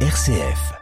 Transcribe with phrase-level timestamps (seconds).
[0.00, 0.76] RCF.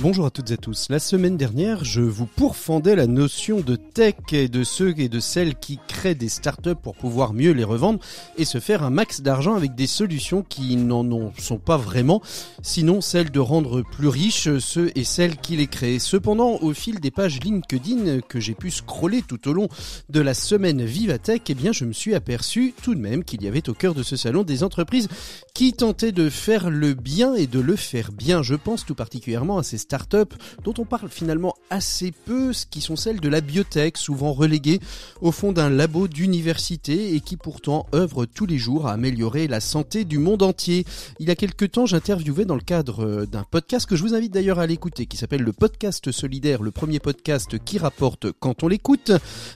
[0.00, 0.86] Bonjour à toutes et à tous.
[0.90, 5.18] La semaine dernière, je vous pourfendais la notion de tech et de ceux et de
[5.18, 7.98] celles qui créent des startups pour pouvoir mieux les revendre
[8.36, 12.22] et se faire un max d'argent avec des solutions qui n'en sont pas vraiment,
[12.62, 15.98] sinon celles de rendre plus riches ceux et celles qui les créent.
[15.98, 19.66] Cependant, au fil des pages LinkedIn que j'ai pu scroller tout au long
[20.10, 23.48] de la semaine Vivatech, eh bien, je me suis aperçu tout de même qu'il y
[23.48, 25.08] avait au cœur de ce salon des entreprises
[25.54, 28.44] qui tentaient de faire le bien et de le faire bien.
[28.44, 32.94] Je pense tout particulièrement à ces startups dont on parle finalement assez peu, qui sont
[32.94, 34.80] celles de la biotech, souvent reléguées
[35.22, 39.60] au fond d'un labo d'université et qui pourtant œuvrent tous les jours à améliorer la
[39.60, 40.84] santé du monde entier.
[41.20, 44.34] Il y a quelques temps, j'interviewais dans le cadre d'un podcast que je vous invite
[44.34, 48.68] d'ailleurs à l'écouter, qui s'appelle le podcast solidaire, le premier podcast qui rapporte quand on
[48.68, 49.12] l'écoute,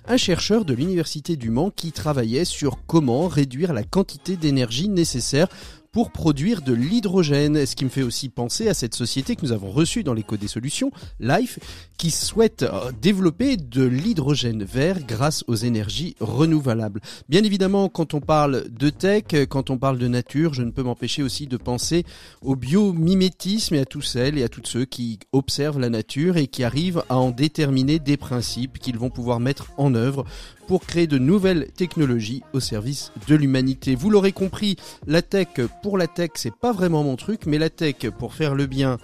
[0.06, 5.48] un chercheur de l'université du Mans qui travaillait sur comment réduire la quantité d'énergie nécessaire
[5.93, 7.67] pour produire de l'hydrogène.
[7.67, 10.39] Ce qui me fait aussi penser à cette société que nous avons reçue dans l'éco
[10.39, 10.91] des solutions,
[11.21, 11.59] Life,
[11.98, 17.01] qui souhaite euh, développer de l'hydrogène vert grâce aux énergies renouvelables.
[17.29, 20.83] Bien évidemment, quand on parle de tech, quand on parle de nature, je ne peux
[20.83, 22.05] m'empêcher aussi de penser
[22.41, 26.47] au biomimétisme et à tous celles et à toutes ceux qui observent la nature et
[26.47, 30.25] qui arrivent à en déterminer des principes qu'ils vont pouvoir mettre en œuvre
[30.73, 33.95] pour créer de nouvelles technologies au service de l'humanité.
[33.95, 35.48] Vous l'aurez compris, la tech
[35.83, 38.97] pour la tech, c'est pas vraiment mon truc, mais la tech pour faire le bien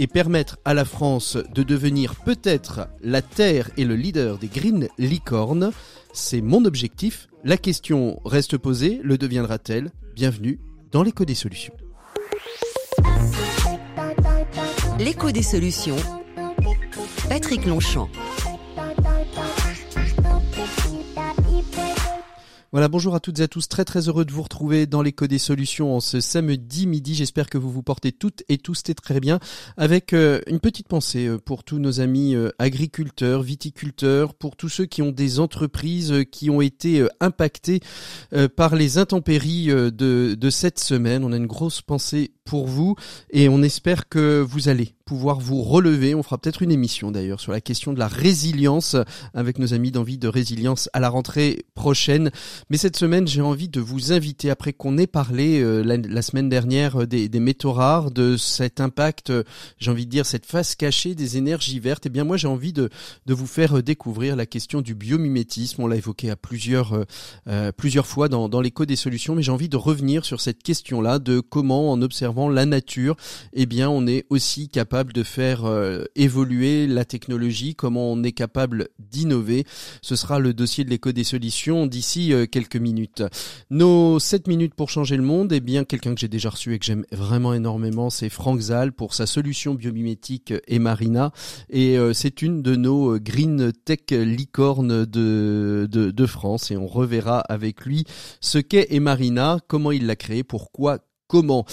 [0.00, 4.88] et permettre à la France de devenir peut-être la terre et le leader des green
[4.98, 5.70] licornes,
[6.12, 7.28] c'est mon objectif.
[7.44, 9.92] La question reste posée, le deviendra-t-elle?
[10.16, 10.58] Bienvenue
[10.90, 11.74] dans l'écho des solutions.
[14.98, 15.98] L'écho des solutions.
[17.28, 18.08] Patrick Longchamp.
[22.72, 23.68] Voilà, bonjour à toutes et à tous.
[23.68, 27.14] Très très heureux de vous retrouver dans l'écho des solutions en ce samedi midi.
[27.14, 29.40] J'espère que vous vous portez toutes et tous très bien.
[29.76, 34.70] Avec euh, une petite pensée euh, pour tous nos amis euh, agriculteurs, viticulteurs, pour tous
[34.70, 37.80] ceux qui ont des entreprises qui ont été impactées
[38.56, 41.24] par les intempéries de cette semaine.
[41.24, 42.96] On a une grosse pensée pour vous
[43.30, 46.14] et on espère que vous allez pouvoir vous relever.
[46.14, 48.96] On fera peut-être une émission d'ailleurs sur la question de la résilience
[49.34, 52.30] avec nos amis d'envie de résilience à la rentrée prochaine.
[52.70, 56.48] Mais cette semaine, j'ai envie de vous inviter, après qu'on ait parlé euh, la, semaine
[56.48, 59.42] dernière euh, des, des, métaux rares, de cet impact, euh,
[59.78, 62.48] j'ai envie de dire cette face cachée des énergies vertes, et eh bien moi j'ai
[62.48, 62.88] envie de,
[63.26, 65.82] de vous faire découvrir la question du biomimétisme.
[65.82, 67.04] On l'a évoqué à plusieurs,
[67.76, 71.18] plusieurs fois dans, dans l'écho des solutions, mais j'ai envie de revenir sur cette question-là
[71.18, 73.16] de comment en observant la nature,
[73.52, 78.32] eh bien on est aussi capable de faire euh, évoluer la technologie, comment on est
[78.32, 79.64] capable d'innover.
[80.02, 83.22] Ce sera le dossier de l'éco des solutions d'ici euh, quelques minutes.
[83.70, 86.78] Nos 7 minutes pour changer le monde, eh bien quelqu'un que j'ai déjà reçu et
[86.78, 91.32] que j'aime vraiment énormément, c'est Franck Zal pour sa solution biomimétique Emarina
[91.70, 96.86] et euh, c'est une de nos green tech licornes de, de, de France et on
[96.86, 98.04] reverra avec lui
[98.40, 101.64] ce qu'est Emarina, comment il l'a créé, pourquoi, comment.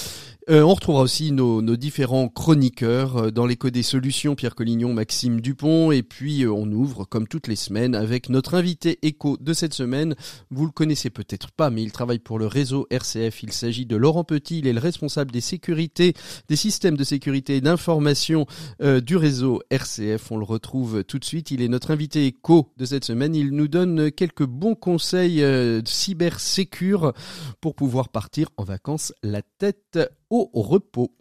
[0.49, 5.41] Euh, on retrouvera aussi nos, différents chroniqueurs euh, dans l'écho des solutions, Pierre Collignon, Maxime
[5.41, 9.53] Dupont, et puis euh, on ouvre comme toutes les semaines avec notre invité écho de
[9.53, 10.15] cette semaine.
[10.49, 13.43] Vous le connaissez peut-être pas, mais il travaille pour le réseau RCF.
[13.43, 16.15] Il s'agit de Laurent Petit, il est le responsable des sécurités,
[16.47, 18.47] des systèmes de sécurité et d'information
[18.79, 20.31] du réseau RCF.
[20.31, 21.51] On le retrouve tout de suite.
[21.51, 23.35] Il est notre invité écho de cette semaine.
[23.35, 25.43] Il nous donne quelques bons conseils
[25.85, 27.13] sécures
[27.61, 29.99] pour pouvoir partir en vacances la tête
[30.29, 31.11] au repos.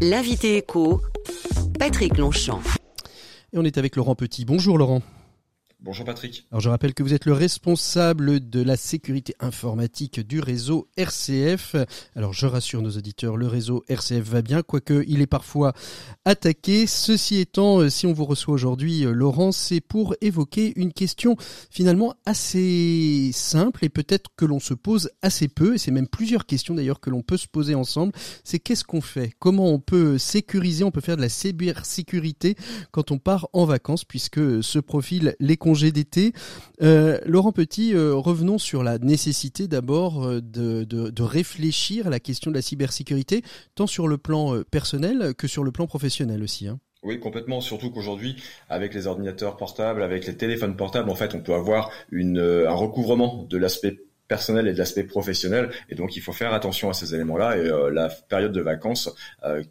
[0.00, 1.00] L'invité écho,
[1.78, 2.60] Patrick Longchamp.
[3.52, 4.44] Et on est avec Laurent Petit.
[4.44, 5.02] Bonjour Laurent.
[5.84, 6.46] Bonjour Patrick.
[6.52, 11.74] Alors je rappelle que vous êtes le responsable de la sécurité informatique du réseau RCF.
[12.14, 15.72] Alors je rassure nos auditeurs, le réseau RCF va bien, quoique il est parfois
[16.24, 16.86] attaqué.
[16.86, 21.34] Ceci étant, euh, si on vous reçoit aujourd'hui, euh, Laurent, c'est pour évoquer une question
[21.68, 26.46] finalement assez simple et peut-être que l'on se pose assez peu, et c'est même plusieurs
[26.46, 28.12] questions d'ailleurs que l'on peut se poser ensemble.
[28.44, 29.32] C'est qu'est-ce qu'on fait?
[29.40, 32.54] Comment on peut sécuriser On peut faire de la cybersécurité
[32.92, 36.32] quand on part en vacances, puisque ce profil les d'été.
[36.82, 42.50] Euh, Laurent Petit, euh, revenons sur la nécessité d'abord euh, de, réfléchir à la question
[42.50, 43.42] de la cybersécurité,
[43.74, 46.68] tant sur le plan personnel que sur le plan professionnel aussi.
[46.68, 46.78] Hein.
[47.02, 47.60] Oui, complètement.
[47.60, 48.36] Surtout qu'aujourd'hui,
[48.68, 53.46] avec les ordinateurs portables, avec les téléphones portables, en fait, on peut avoir un recouvrement
[53.48, 53.98] de l'aspect
[54.34, 55.70] personnel et de l'aspect professionnel.
[55.90, 57.58] Et donc, il faut faire attention à ces éléments-là.
[57.58, 59.10] Et la période de vacances,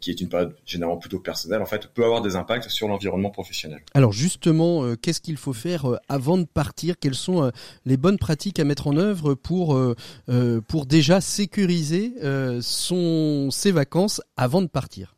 [0.00, 3.30] qui est une période généralement plutôt personnelle, en fait, peut avoir des impacts sur l'environnement
[3.30, 3.80] professionnel.
[3.94, 6.94] Alors justement, qu'est-ce qu'il faut faire avant de partir?
[7.00, 7.50] Quelles sont
[7.84, 12.14] les bonnes pratiques à mettre en œuvre pour déjà sécuriser
[12.60, 15.16] ses vacances avant de partir?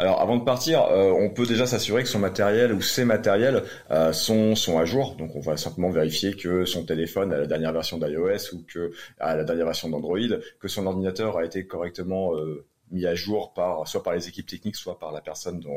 [0.00, 3.64] Alors avant de partir, euh, on peut déjà s'assurer que son matériel ou ses matériels
[3.90, 5.14] euh, sont, sont à jour.
[5.16, 8.92] Donc on va simplement vérifier que son téléphone a la dernière version d'iOS ou que
[9.18, 10.18] a la dernière version d'Android,
[10.58, 14.46] que son ordinateur a été correctement euh, mis à jour par soit par les équipes
[14.46, 15.76] techniques, soit par la personne dont,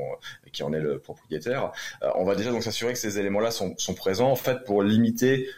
[0.54, 1.74] qui en est le propriétaire.
[2.16, 5.50] on va déjà donc s'assurer que ces éléments-là sont, sont présents en fait pour limiter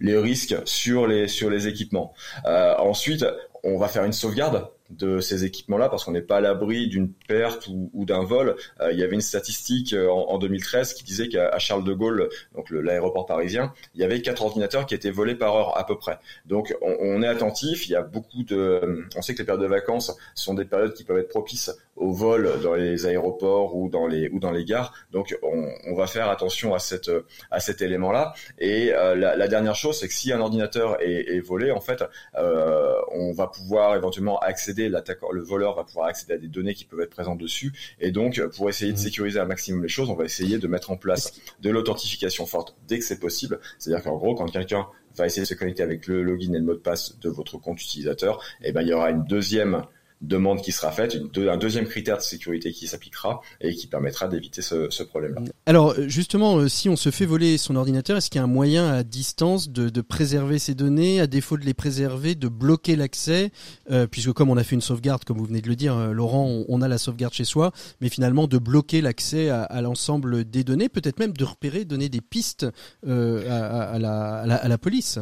[0.00, 2.14] les risques sur les sur les équipements.
[2.46, 3.24] ensuite,
[3.62, 7.10] on va faire une sauvegarde de ces équipements-là parce qu'on n'est pas à l'abri d'une
[7.10, 8.56] perte ou, d'un vol.
[8.80, 12.28] Euh, il y avait une statistique euh, en, 2013 qui disait qu'à Charles de Gaulle,
[12.54, 15.96] donc l'aéroport parisien, il y avait quatre ordinateurs qui étaient volés par heure à peu
[15.96, 16.18] près.
[16.46, 17.88] Donc on, est attentif.
[17.88, 20.92] Il y a beaucoup de, on sait que les périodes de vacances sont des périodes
[20.92, 24.64] qui peuvent être propices au vol dans les aéroports ou dans les ou dans les
[24.64, 24.92] gares.
[25.12, 27.10] Donc on, va faire attention à cette
[27.50, 28.34] à cet élément-là.
[28.58, 32.04] Et euh, la, dernière chose, c'est que si un ordinateur est, est volé, en fait,
[32.34, 37.00] on va pouvoir éventuellement accéder le voleur va pouvoir accéder à des données qui peuvent
[37.00, 37.72] être présentes dessus.
[38.00, 39.00] Et donc, pour essayer de mmh.
[39.00, 42.76] sécuriser un maximum les choses, on va essayer de mettre en place de l'authentification forte
[42.86, 43.60] dès que c'est possible.
[43.78, 44.86] C'est-à-dire qu'en gros, quand quelqu'un
[45.16, 47.58] va essayer de se connecter avec le login et le mot de passe de votre
[47.58, 49.84] compte utilisateur, et eh ben, il y aura une deuxième
[50.20, 54.62] demande qui sera faite, un deuxième critère de sécurité qui s'appliquera et qui permettra d'éviter
[54.62, 55.42] ce, problème-là.
[55.66, 58.44] Alors euh, justement, euh, si on se fait voler son ordinateur, est-ce qu'il y a
[58.44, 62.96] un moyen à distance de, préserver ces données, à défaut de les préserver, de bloquer
[62.96, 63.50] l'accès,
[63.90, 66.64] euh, puisque comme on a fait une sauvegarde, comme vous venez de le dire, Laurent,
[66.68, 70.88] on, a la sauvegarde chez soi, mais finalement de bloquer l'accès à, l'ensemble des données,
[70.88, 72.66] peut-être même de repérer, donner des pistes
[73.06, 75.18] à, la police?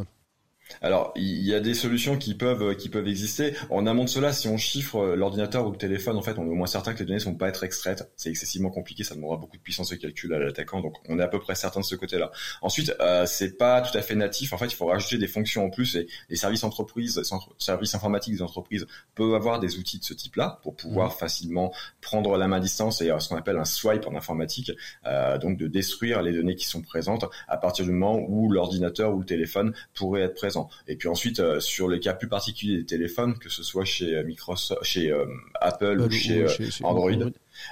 [0.81, 3.55] Alors, il y a des solutions qui peuvent qui peuvent exister.
[3.71, 6.47] En amont de cela, si on chiffre euh, l'ordinateur ou le téléphone, en fait, on
[6.47, 8.11] est au moins certain que les données ne sont pas être extraites.
[8.17, 11.23] C'est excessivement compliqué, ça demandera beaucoup de puissance de calcul à l'attaquant, donc on est
[11.23, 12.31] à peu près certain de ce côté-là.
[12.63, 14.53] Ensuite, euh, c'est pas tout à fait natif.
[14.53, 17.23] En fait, il faut rajouter des fonctions en plus et les services entreprises,
[17.59, 21.19] services informatiques des entreprises peuvent avoir des outils de ce type-là pour pouvoir mmh.
[21.19, 24.73] facilement prendre la main à distance et ce qu'on appelle un swipe en informatique,
[25.07, 29.15] euh, donc de détruire les données qui sont présentes à partir du moment où l'ordinateur
[29.15, 30.62] ou le téléphone pourrait être présent.
[30.88, 34.14] Et puis ensuite, euh, sur les cas plus particuliers des téléphones, que ce soit chez
[34.14, 35.26] euh, Microsoft, chez euh,
[35.61, 36.47] Apple ou chez,
[36.82, 37.12] Android,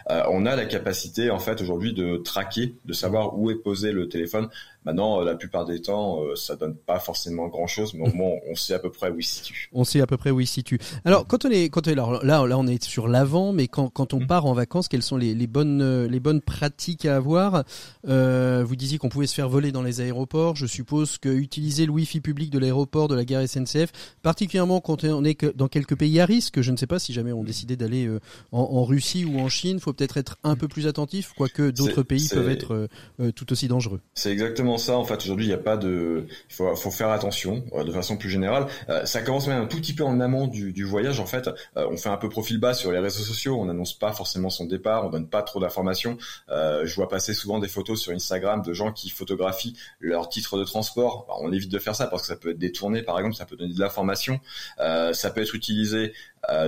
[0.09, 4.09] on a la capacité en fait aujourd'hui de traquer, de savoir où est posé le
[4.09, 4.49] téléphone
[4.85, 8.13] Maintenant, euh, la plupart des temps, euh, ça donne pas forcément grand chose, mais au
[8.15, 9.69] moins on sait à peu près où il se situe.
[9.73, 10.79] On sait à peu près où il se situe.
[11.05, 13.91] Alors, quand on est, quand on est, là, là, on est sur l'avant, mais quand,
[13.91, 14.27] quand on mm.
[14.27, 17.65] part en vacances, quelles sont les, les bonnes, euh, les bonnes pratiques à avoir?
[18.09, 20.57] Euh, Vous disiez qu'on pouvait se faire voler dans les aéroports.
[20.57, 23.93] Je suppose que utiliser le Wi-Fi public de l'aéroport, de la gare SNCF,
[24.23, 26.63] particulièrement quand on est dans quelques pays à risque.
[26.63, 28.09] Je ne sais pas si jamais on décidait d'aller
[28.53, 32.03] en, en, Russie ou en Chine, faut peut-être être un peu plus attentif, quoique d'autres
[32.03, 32.89] pays peuvent être
[33.35, 34.01] tout aussi dangereux.
[34.15, 34.97] C'est exactement ça.
[34.97, 36.27] En fait, aujourd'hui, il n'y a pas de.
[36.49, 38.67] Il faut, faire attention euh, de façon plus générale.
[38.89, 41.21] Euh, ça commence même un tout petit peu en amont du, voyage.
[41.21, 43.59] En fait, euh, on fait un peu profil bas sur les réseaux sociaux.
[43.59, 45.07] On n'annonce pas forcément son départ.
[45.07, 46.19] On donne pas trop d'informations.
[46.49, 50.65] je vois passer souvent des photos sur Instagram de gens qui photographient leur titre de
[50.65, 51.27] transport.
[51.41, 53.37] on évite de faire ça parce que ça peut être détourné, par exemple.
[53.37, 54.41] Ça peut donner de l'information.
[54.79, 56.13] ça peut être utilisé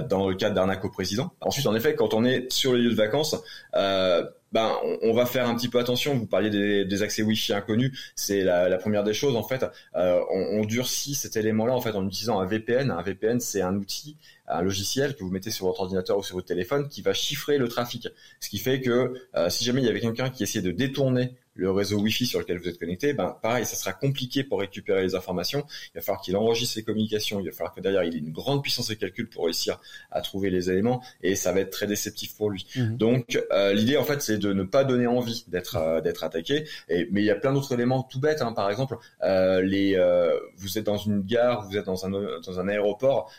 [0.09, 1.33] dans le cadre d'arnaque au président.
[1.41, 3.37] Ensuite, en effet, quand on est sur les lieux de vacances.
[3.75, 4.71] Euh, ben
[5.03, 6.15] on, va faire un petit peu attention.
[6.15, 6.51] Vous parliez
[6.85, 9.65] des, accès Wi-Fi inconnus, c'est la, la, première des choses en fait.
[9.97, 12.91] Euh, on, on, durcit cet élément-là en fait en utilisant un VPN.
[12.91, 14.17] Un VPN, c'est un outil,
[14.47, 17.57] un logiciel que vous mettez sur votre ordinateur ou sur votre téléphone qui va chiffrer
[17.57, 18.09] le trafic.
[18.41, 21.33] Ce qui fait que euh, si jamais il y avait quelqu'un qui essayait de détourner
[21.55, 25.03] le réseau Wi-Fi sur lequel vous êtes connecté, ben pareil, ça sera compliqué pour récupérer
[25.03, 25.65] les informations.
[25.95, 28.33] Il va falloir qu'il enregistre ses communications, il va falloir que derrière il ait une
[28.33, 29.81] grande puissance de calcul pour réussir
[30.11, 32.67] à trouver les éléments, et ça va être très déceptif pour lui.
[32.77, 32.97] Mhm.
[32.97, 36.65] Donc euh, l'idée en fait c'est de ne pas donner envie d'être euh, d'être attaqué.
[36.89, 38.43] Et, mais il y a plein d'autres éléments tout bêtes.
[38.43, 38.53] Hein.
[38.53, 42.61] Par exemple, euh, les euh, vous êtes dans une gare, vous êtes dans un dans
[42.61, 43.31] un aéroport,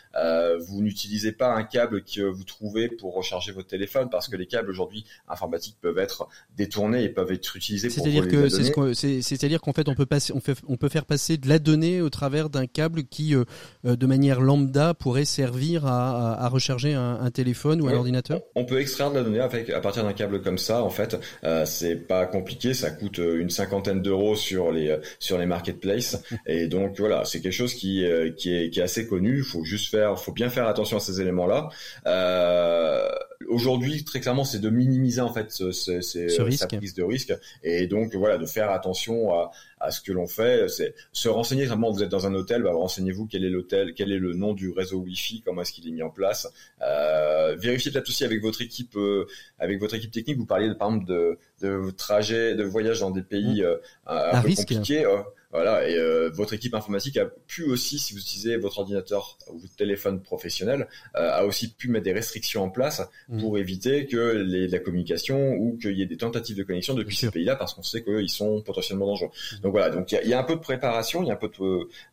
[0.60, 4.46] vous n'utilisez pas un câble que vous trouvez pour recharger votre téléphone parce que les
[4.46, 9.56] câbles aujourd'hui informatiques peuvent être détournés et peuvent être utilisés pour c'est-à-dire que c'est ce
[9.58, 12.10] qu'en fait on peut passer, on, fait, on peut faire passer de la donnée au
[12.10, 13.44] travers d'un câble qui, euh,
[13.86, 18.40] euh, de manière lambda, pourrait servir à, à, recharger un, un, téléphone ou un ordinateur.
[18.54, 20.82] On peut extraire de la donnée avec à partir d'un câble comme ça.
[20.82, 25.46] En fait, euh, c'est pas compliqué, ça coûte une cinquantaine d'euros sur les sur les
[25.46, 26.22] marketplaces.
[26.46, 28.04] Et donc voilà, c'est quelque chose qui
[28.36, 29.38] qui est qui est assez connu.
[29.38, 31.68] Il faut juste faire, faut bien faire attention à ces éléments-là.
[32.06, 33.08] Euh,
[33.48, 37.34] Aujourd'hui, très clairement, c'est de minimiser en fait ce, ce, ce, sa prise de risque
[37.62, 40.68] et donc voilà de faire attention à, à ce que l'on fait.
[40.68, 41.90] C'est se renseigner vraiment.
[41.90, 44.70] Vous êtes dans un hôtel, bah, renseignez-vous quel est l'hôtel, quel est le nom du
[44.70, 46.48] réseau Wi-Fi, comment est-ce qu'il est mis en place.
[46.82, 49.26] Euh, vérifiez peut-être aussi avec votre équipe, euh,
[49.58, 50.38] avec votre équipe technique.
[50.38, 53.64] Vous parliez par exemple de, de trajets, de voyages dans des pays mmh.
[53.64, 55.06] euh, un peu compliqués.
[55.54, 59.58] Voilà, et euh, votre équipe informatique a pu aussi, si vous utilisez votre ordinateur ou
[59.60, 63.38] votre téléphone professionnel, euh, a aussi pu mettre des restrictions en place mmh.
[63.38, 67.14] pour éviter que les, la communication ou qu'il y ait des tentatives de connexion depuis
[67.14, 69.30] ces pays-là, parce qu'on sait qu'ils sont potentiellement dangereux.
[69.30, 69.60] Mmh.
[69.62, 71.50] Donc voilà, donc il y, a un peu de préparation, il y a un peu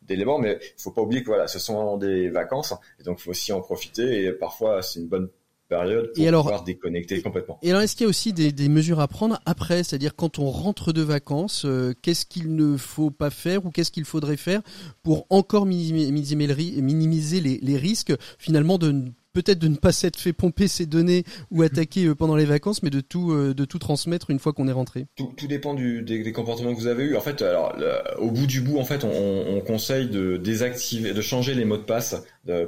[0.02, 3.22] d'éléments, mais il faut pas oublier que voilà, ce sont des vacances, et donc il
[3.24, 4.22] faut aussi en profiter.
[4.22, 5.28] Et parfois, c'est une bonne
[5.72, 7.58] période pour pouvoir déconnecter complètement.
[7.62, 10.38] Et alors, est-ce qu'il y a aussi des, des, mesures à prendre après, c'est-à-dire quand
[10.38, 14.36] on rentre de vacances, euh, qu'est-ce qu'il ne faut pas faire ou qu'est-ce qu'il faudrait
[14.36, 14.60] faire
[15.02, 20.34] pour encore minimiser, minimiser les, les, risques finalement de peut-être de ne pas s'être fait
[20.34, 23.78] pomper ses données ou attaquer euh, pendant les vacances, mais de tout euh, de tout
[23.78, 25.06] transmettre une fois qu'on est rentré?
[25.16, 27.16] Tout, tout dépend du, des, des, comportements que vous avez eu.
[27.16, 27.74] En fait, alors
[28.18, 31.78] au bout du bout, en fait, on, on, conseille de désactiver, de changer les mots
[31.78, 32.22] de passe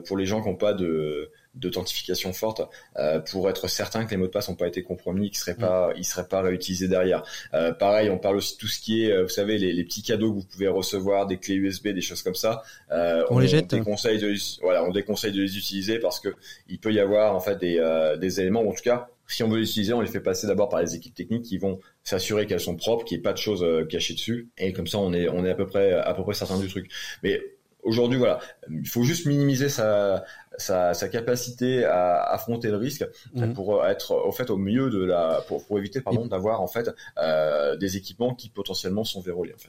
[0.06, 2.62] pour les gens qui n'ont pas de d'authentification forte
[2.96, 5.56] euh, pour être certain que les mots de passe n'ont pas été compromis, qu'ils seraient
[5.56, 7.22] pas, ils seraient pas réutilisés derrière.
[7.54, 9.84] Euh, pareil, on parle aussi de tout ce qui est, euh, vous savez, les, les,
[9.84, 12.62] petits cadeaux que vous pouvez recevoir, des clés USB, des choses comme ça.
[12.90, 13.72] Euh, on, les jette.
[13.72, 16.34] On déconseille de, voilà, on déconseille de les utiliser parce que
[16.68, 19.48] il peut y avoir en fait des, euh, des éléments, en tout cas, si on
[19.48, 22.46] veut les utiliser, on les fait passer d'abord par les équipes techniques qui vont s'assurer
[22.46, 25.14] qu'elles sont propres, qu'il n'y ait pas de choses cachées dessus, et comme ça, on
[25.14, 26.90] est, on est à peu près, à peu près certain du truc.
[27.22, 27.40] Mais
[27.84, 30.24] aujourd'hui, voilà, il faut juste minimiser sa,
[30.58, 33.54] sa, sa, capacité à affronter le risque mhm.
[33.54, 36.90] pour être au fait au milieu de la pour, pour éviter pardon d'avoir en fait
[37.18, 39.68] euh, des équipements qui potentiellement sont verrouillés en fait.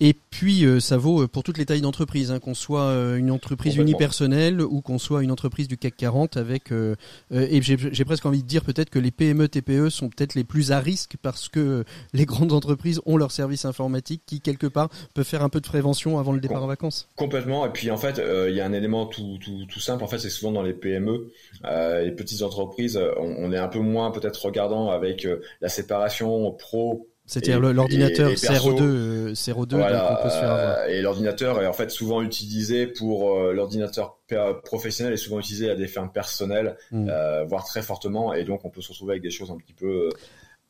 [0.00, 3.16] Et puis euh, ça vaut euh, pour toutes les tailles d'entreprise, hein, qu'on soit euh,
[3.16, 6.94] une entreprise unipersonnelle ou qu'on soit une entreprise du CAC 40 avec euh,
[7.30, 10.72] et j'ai presque envie de dire peut-être que les PME TPE sont peut-être les plus
[10.72, 15.24] à risque parce que les grandes entreprises ont leurs services informatiques qui quelque part peuvent
[15.24, 17.08] faire un peu de prévention avant le départ en vacances.
[17.16, 20.08] Complètement et puis en fait il y a un élément tout, tout, tout simple en
[20.08, 21.30] fait c'est souvent dans les PME,
[21.64, 26.50] euh, les petites entreprises, on, est un peu moins peut-être regardant avec euh, la séparation
[26.52, 30.88] pro c'est-à-dire l'ordinateur CRO2, CRO2 voilà, peut se faire avoir.
[30.90, 34.18] Et l'ordinateur est en fait souvent utilisé pour euh, l'ordinateur
[34.62, 37.10] professionnel est souvent utilisé à des fins personnelles, hmm.
[37.46, 40.10] voire très fortement, et donc on peut se retrouver avec des choses un petit peu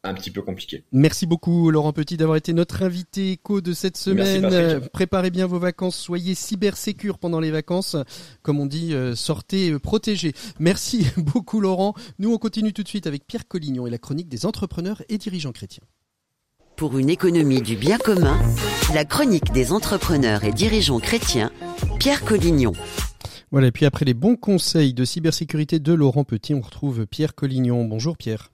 [0.04, 0.84] un petit peu compliqué.
[0.92, 4.80] Merci beaucoup Laurent Petit d'avoir été notre invité éco de cette semaine.
[4.92, 7.96] Préparez bien vos vacances, soyez cybersécures pendant les vacances.
[8.42, 10.34] Comme on dit, euh, sortez euh, protégés.
[10.58, 11.94] Merci beaucoup Laurent.
[12.18, 15.18] Nous on continue tout de suite avec Pierre Collignon et la chronique des entrepreneurs et
[15.18, 15.84] dirigeants chrétiens.
[16.76, 18.36] Pour une économie du bien commun,
[18.92, 21.50] la chronique des entrepreneurs et dirigeants chrétiens,
[22.00, 22.72] Pierre Collignon.
[23.52, 27.36] Voilà, et puis après les bons conseils de cybersécurité de Laurent Petit, on retrouve Pierre
[27.36, 27.84] Collignon.
[27.84, 28.50] Bonjour Pierre.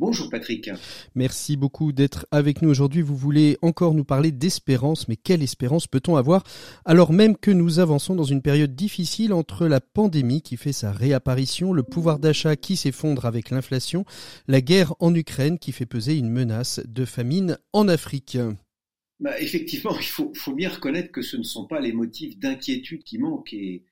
[0.00, 0.70] Bonjour Patrick.
[1.14, 3.02] Merci beaucoup d'être avec nous aujourd'hui.
[3.02, 6.42] Vous voulez encore nous parler d'espérance, mais quelle espérance peut-on avoir
[6.86, 10.90] alors même que nous avançons dans une période difficile entre la pandémie qui fait sa
[10.90, 14.06] réapparition, le pouvoir d'achat qui s'effondre avec l'inflation,
[14.48, 18.38] la guerre en Ukraine qui fait peser une menace de famine en Afrique?
[19.18, 23.04] Bah, Effectivement, il faut, faut bien reconnaître que ce ne sont pas les motifs d'inquiétude
[23.04, 23.84] qui manquent et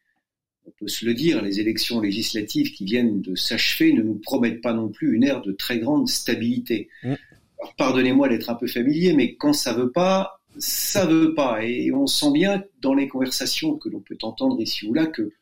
[0.68, 4.60] on peut se le dire, les élections législatives qui viennent de s'achever ne nous promettent
[4.60, 6.88] pas non plus une ère de très grande stabilité.
[7.02, 7.14] Mm.
[7.60, 11.64] Alors pardonnez-moi d'être un peu familier, mais quand ça veut pas, ça veut pas.
[11.64, 15.32] Et on sent bien dans les conversations que l'on peut entendre ici ou là que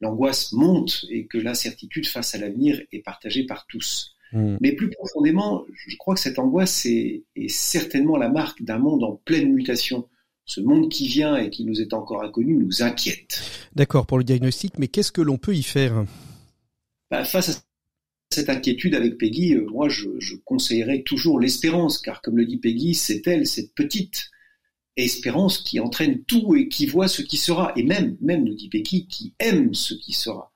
[0.00, 4.14] l'angoisse monte et que l'incertitude face à l'avenir est partagée par tous.
[4.32, 4.56] Mm.
[4.60, 9.16] Mais plus profondément, je crois que cette angoisse est certainement la marque d'un monde en
[9.24, 10.08] pleine mutation
[10.50, 13.40] ce monde qui vient et qui nous est encore inconnu nous inquiète.
[13.76, 16.04] D'accord pour le diagnostic, mais qu'est-ce que l'on peut y faire?
[17.08, 17.52] Bah, Face à
[18.32, 22.56] cette inquiétude avec Peggy, euh, moi je, je conseillerais toujours l'espérance, car comme le dit
[22.56, 24.30] Peggy, c'est elle, cette petite
[24.96, 28.68] espérance qui entraîne tout et qui voit ce qui sera, et même, même nous dit
[28.68, 30.52] Peggy, qui aime ce qui sera.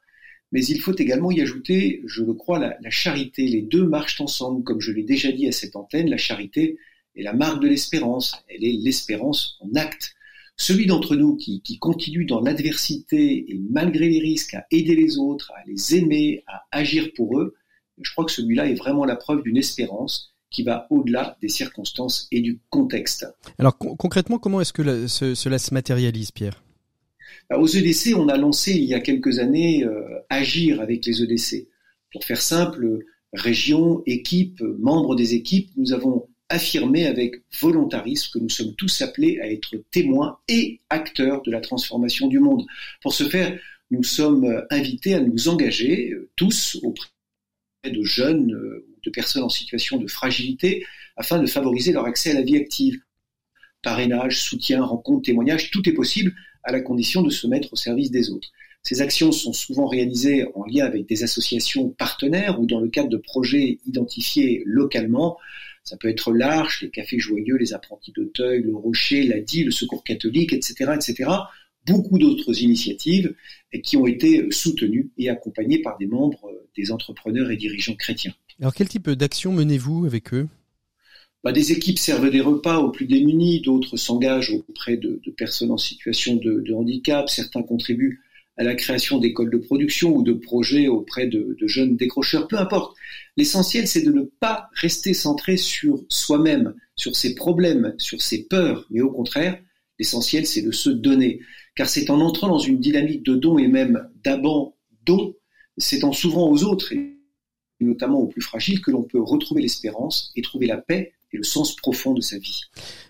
[0.50, 3.46] Mais il faut également y ajouter, je le crois, la, la charité.
[3.46, 6.78] Les deux marchent ensemble, comme je l'ai déjà dit à cette antenne, la charité
[7.16, 8.34] est la marque de l'espérance.
[8.48, 10.14] Elle est l'espérance en acte.
[10.56, 15.18] Celui d'entre nous qui, qui, continue dans l'adversité et malgré les risques à aider les
[15.18, 17.56] autres, à les aimer, à agir pour eux,
[18.00, 22.28] je crois que celui-là est vraiment la preuve d'une espérance qui va au-delà des circonstances
[22.30, 23.26] et du contexte.
[23.58, 26.62] Alors concrètement, comment est-ce que cela se matérialise, Pierre?
[27.50, 31.22] Bah, Aux EDC, on a lancé il y a quelques années euh, Agir avec les
[31.22, 31.68] EDC.
[32.12, 33.00] Pour faire simple,
[33.32, 39.40] région, équipe, membres des équipes, nous avons affirmer avec volontarisme que nous sommes tous appelés
[39.40, 42.64] à être témoins et acteurs de la transformation du monde.
[43.02, 43.58] Pour ce faire,
[43.90, 47.08] nous sommes invités à nous engager euh, tous auprès
[47.84, 52.30] de jeunes euh, ou de personnes en situation de fragilité afin de favoriser leur accès
[52.30, 53.00] à la vie active.
[53.82, 58.10] parrainage, soutien, rencontre, témoignage, tout est possible à la condition de se mettre au service
[58.10, 58.48] des autres.
[58.82, 63.08] Ces actions sont souvent réalisées en lien avec des associations partenaires ou dans le cadre
[63.08, 65.38] de projets identifiés localement.
[65.84, 69.70] Ça peut être l'Arche, les Cafés Joyeux, les Apprentis d'Auteuil, le Rocher, la DI, le
[69.70, 71.30] Secours catholique, etc., etc.
[71.86, 73.34] Beaucoup d'autres initiatives
[73.82, 78.34] qui ont été soutenues et accompagnées par des membres des entrepreneurs et dirigeants chrétiens.
[78.60, 80.48] Alors quel type d'action menez-vous avec eux?
[81.42, 85.76] Bah, des équipes servent des repas aux plus démunis, d'autres s'engagent auprès de, personnes en
[85.76, 88.22] situation de, de, handicap, certains contribuent
[88.56, 92.96] à la création d'écoles de production ou de projets auprès de, jeunes décrocheurs, peu importe.
[93.36, 98.86] L'essentiel, c'est de ne pas rester centré sur soi-même, sur ses problèmes, sur ses peurs,
[98.90, 99.60] mais au contraire,
[99.98, 101.40] l'essentiel, c'est de se donner.
[101.74, 105.34] Car c'est en entrant dans une dynamique de don et même d'abandon,
[105.76, 107.16] c'est en s'ouvrant aux autres, et
[107.80, 111.42] notamment aux plus fragiles, que l'on peut retrouver l'espérance et trouver la paix et le
[111.42, 112.62] sens profond de sa vie.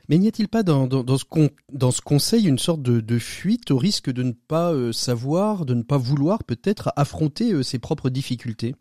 [0.08, 1.24] Mais n'y a-t-il pas dans, dans, ce
[1.72, 5.64] dans, ce conseil une sorte de, de, fuite au risque de ne pas euh, savoir,
[5.64, 8.74] de ne pas vouloir peut-être affronter euh, ses propres difficultés?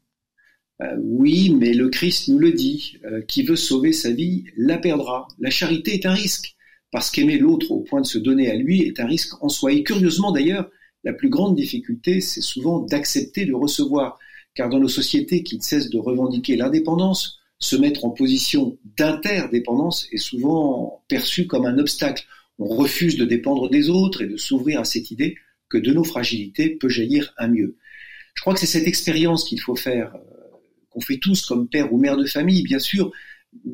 [0.82, 2.98] Euh, Oui, mais le Christ nous le dit,
[3.28, 5.28] qui veut sauver sa vie la perdra.
[5.40, 6.56] La charité est un risque,
[6.92, 9.74] parce qu'aimer l'autre au point de se donner à lui est un risque en soi.
[9.74, 10.70] Et curieusement d'ailleurs,
[11.04, 14.18] la plus grande difficulté, c'est souvent d'accepter de recevoir,
[14.56, 20.08] car dans nos sociétés qui ne cessent de revendiquer l'indépendance, se mettre en position d'interdépendance
[20.12, 22.26] est souvent perçu comme un obstacle.
[22.60, 25.38] On refuse de dépendre des autres et de s'ouvrir à cette idée
[25.70, 27.78] que de nos fragilités peut jaillir un mieux.
[28.36, 30.20] Je crois que c'est cette expérience qu'il faut faire, euh,
[30.90, 33.12] qu'on fait tous comme père ou mère de famille, bien sûr,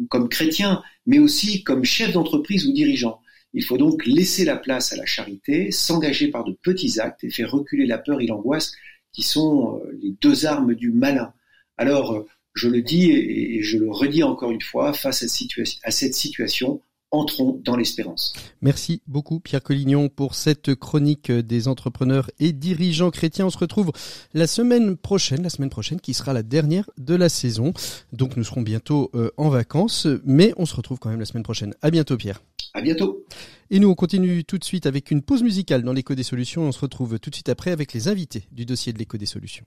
[0.10, 3.22] comme chrétien, mais aussi comme chef d'entreprise ou dirigeant.
[3.54, 7.32] Il faut donc laisser la place à la charité, s'engager par de petits actes et
[7.32, 8.74] faire reculer la peur et l'angoisse
[9.14, 11.34] qui sont euh, les deux armes du malin.
[11.78, 12.28] Alors, euh,
[12.60, 17.60] je le dis et je le redis encore une fois, face à cette situation, entrons
[17.64, 18.34] dans l'espérance.
[18.62, 23.46] Merci beaucoup Pierre Collignon pour cette chronique des entrepreneurs et dirigeants chrétiens.
[23.46, 23.92] On se retrouve
[24.34, 27.74] la semaine prochaine, la semaine prochaine qui sera la dernière de la saison.
[28.12, 31.44] Donc nous serons bientôt euh, en vacances, mais on se retrouve quand même la semaine
[31.44, 31.74] prochaine.
[31.82, 32.44] À bientôt Pierre.
[32.74, 33.26] À bientôt.
[33.72, 36.64] Et nous on continue tout de suite avec une pause musicale dans l'écho des solutions.
[36.64, 39.26] On se retrouve tout de suite après avec les invités du dossier de l'écho des
[39.26, 39.66] solutions.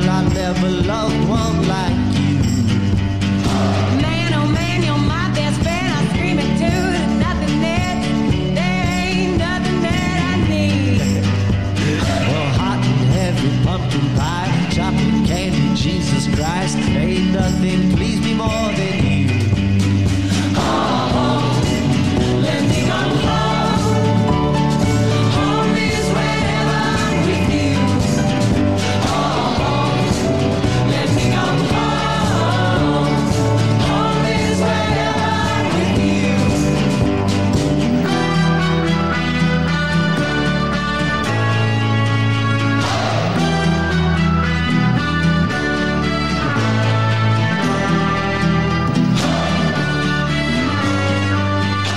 [0.00, 0.63] girl I never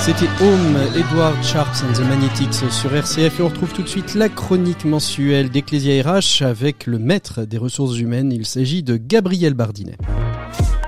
[0.07, 4.15] C'était Home, Edward Sharps and the Magnetics sur RCF et on retrouve tout de suite
[4.15, 8.31] la chronique mensuelle d'Ecclesia RH avec le maître des ressources humaines.
[8.31, 9.97] Il s'agit de Gabriel Bardinet.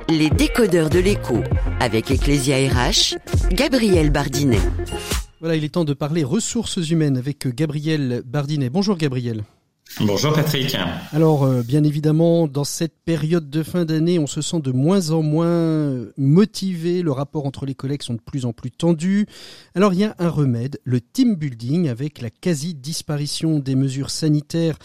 [0.07, 1.43] Les décodeurs de l'écho
[1.81, 3.17] avec Ecclesia RH,
[3.51, 4.61] Gabriel Bardinet.
[5.41, 8.69] Voilà, il est temps de parler ressources humaines avec Gabriel Bardinet.
[8.69, 9.43] Bonjour Gabriel.
[9.97, 10.77] Bonjour Patrick.
[11.11, 15.09] Alors euh, bien évidemment, dans cette période de fin d'année, on se sent de moins
[15.09, 19.25] en moins motivé, le rapport entre les collègues sont de plus en plus tendus.
[19.75, 24.77] Alors il y a un remède, le team building avec la quasi-disparition des mesures sanitaires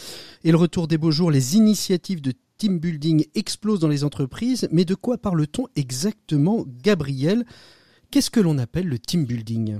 [0.42, 4.68] et le retour des beaux jours, les initiatives de team building explosent dans les entreprises,
[4.72, 7.44] mais de quoi parle-t-on exactement Gabriel?
[8.10, 9.76] Qu'est-ce que l'on appelle le team building?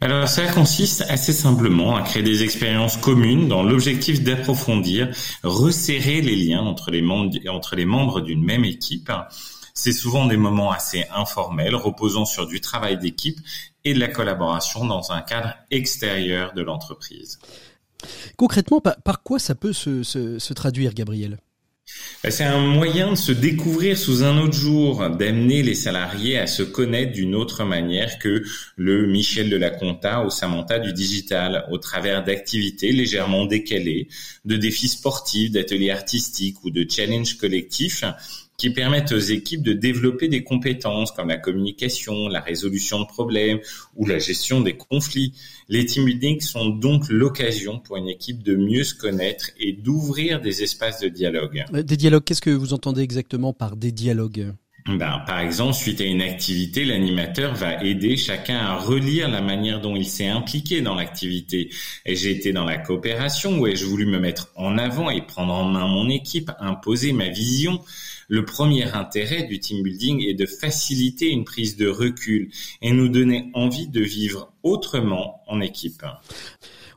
[0.00, 5.08] Alors ça consiste assez simplement à créer des expériences communes dans l'objectif d'approfondir,
[5.42, 9.10] resserrer les liens entre les membres, d'une même équipe.
[9.72, 13.38] C'est souvent des moments assez informels, reposant sur du travail d'équipe
[13.84, 17.38] et de la collaboration dans un cadre extérieur de l'entreprise.
[18.36, 21.38] Concrètement, par, quoi ça peut se, traduire, Gabriel?
[22.30, 26.62] C'est un moyen de se découvrir sous un autre jour, d'amener les salariés à se
[26.62, 28.42] connaître d'une autre manière que
[28.76, 34.08] le Michel de la compta ou Samantha du digital, au travers d'activités légèrement décalées,
[34.44, 38.04] de défis sportifs, d'ateliers artistiques ou de challenges collectifs
[38.56, 43.60] qui permettent aux équipes de développer des compétences comme la communication, la résolution de problèmes
[43.94, 45.34] ou la gestion des conflits.
[45.68, 50.40] Les team building sont donc l'occasion pour une équipe de mieux se connaître et d'ouvrir
[50.40, 51.64] des espaces de dialogue.
[51.74, 54.52] Euh, des dialogues, qu'est-ce que vous entendez exactement par des dialogues?
[54.86, 59.80] Ben, par exemple, suite à une activité, l'animateur va aider chacun à relire la manière
[59.80, 61.70] dont il s'est impliqué dans l'activité.
[62.06, 65.64] J'ai été dans la coopération où ai-je voulu me mettre en avant et prendre en
[65.64, 67.80] main mon équipe, imposer ma vision?
[68.28, 72.50] Le premier intérêt du team building est de faciliter une prise de recul
[72.82, 76.02] et nous donner envie de vivre autrement en équipe.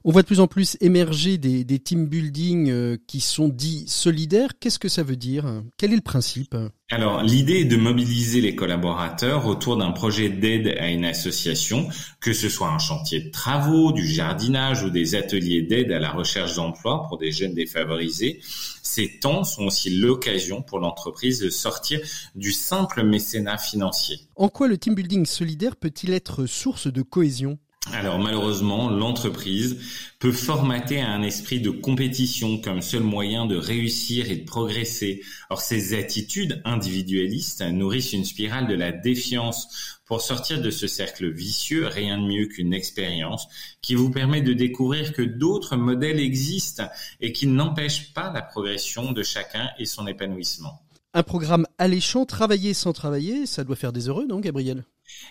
[0.05, 4.51] On voit de plus en plus émerger des, team building euh, qui sont dits solidaires.
[4.59, 5.63] Qu'est-ce que ça veut dire?
[5.77, 6.55] Quel est le principe?
[6.91, 11.87] Alors, l'idée est de mobiliser les collaborateurs autour d'un projet d'aide à une association,
[12.19, 16.11] que ce soit un chantier de travaux, du jardinage ou des ateliers d'aide à la
[16.11, 18.39] recherche d'emploi pour des jeunes défavorisés.
[18.81, 21.99] Ces temps sont aussi l'occasion pour l'entreprise de sortir
[22.33, 24.21] du simple mécénat financier.
[24.35, 27.59] En quoi le team building solidaire peut-il être source de cohésion?
[27.93, 29.77] Alors malheureusement, l'entreprise
[30.19, 35.21] peut formater un esprit de compétition comme seul moyen de réussir et de progresser.
[35.49, 39.97] Or, ces attitudes individualistes nourrissent une spirale de la défiance.
[40.05, 43.47] Pour sortir de ce cercle vicieux, rien de mieux qu'une expérience
[43.81, 46.89] qui vous permet de découvrir que d'autres modèles existent
[47.21, 50.81] et qui n'empêchent pas la progression de chacun et son épanouissement.
[51.13, 54.83] Un programme alléchant, travailler sans travailler, ça doit faire des heureux, non, Gabriel?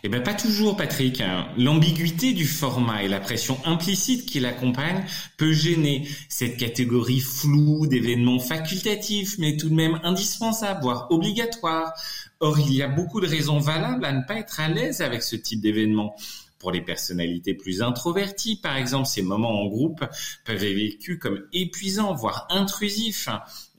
[0.04, 1.22] Eh bien, pas toujours, Patrick.
[1.56, 5.04] L'ambiguïté du format et la pression implicite qui l'accompagne
[5.36, 11.92] peut gêner cette catégorie floue d'événements facultatifs, mais tout de même indispensables, voire obligatoires.
[12.40, 15.22] Or, il y a beaucoup de raisons valables à ne pas être à l'aise avec
[15.22, 16.14] ce type d'événement.
[16.60, 20.04] Pour les personnalités plus introverties, par exemple, ces moments en groupe
[20.44, 23.28] peuvent être vécus comme épuisants, voire intrusifs.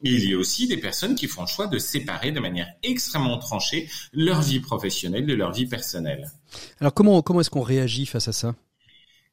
[0.01, 3.37] Il y a aussi des personnes qui font le choix de séparer de manière extrêmement
[3.37, 6.31] tranchée leur vie professionnelle de leur vie personnelle.
[6.79, 8.55] Alors comment, comment est-ce qu'on réagit face à ça?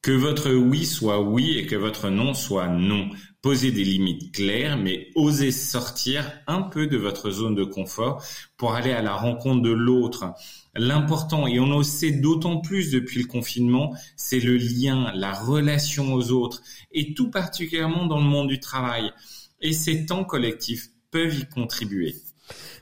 [0.02, 3.09] Que votre oui soit oui et que votre non soit non.
[3.42, 8.24] Posez des limites claires, mais osez sortir un peu de votre zone de confort
[8.57, 10.33] pour aller à la rencontre de l'autre.
[10.74, 16.12] L'important, et on le sait d'autant plus depuis le confinement, c'est le lien, la relation
[16.12, 16.61] aux autres,
[16.92, 19.11] et tout particulièrement dans le monde du travail.
[19.61, 22.14] Et ces temps collectifs peuvent y contribuer.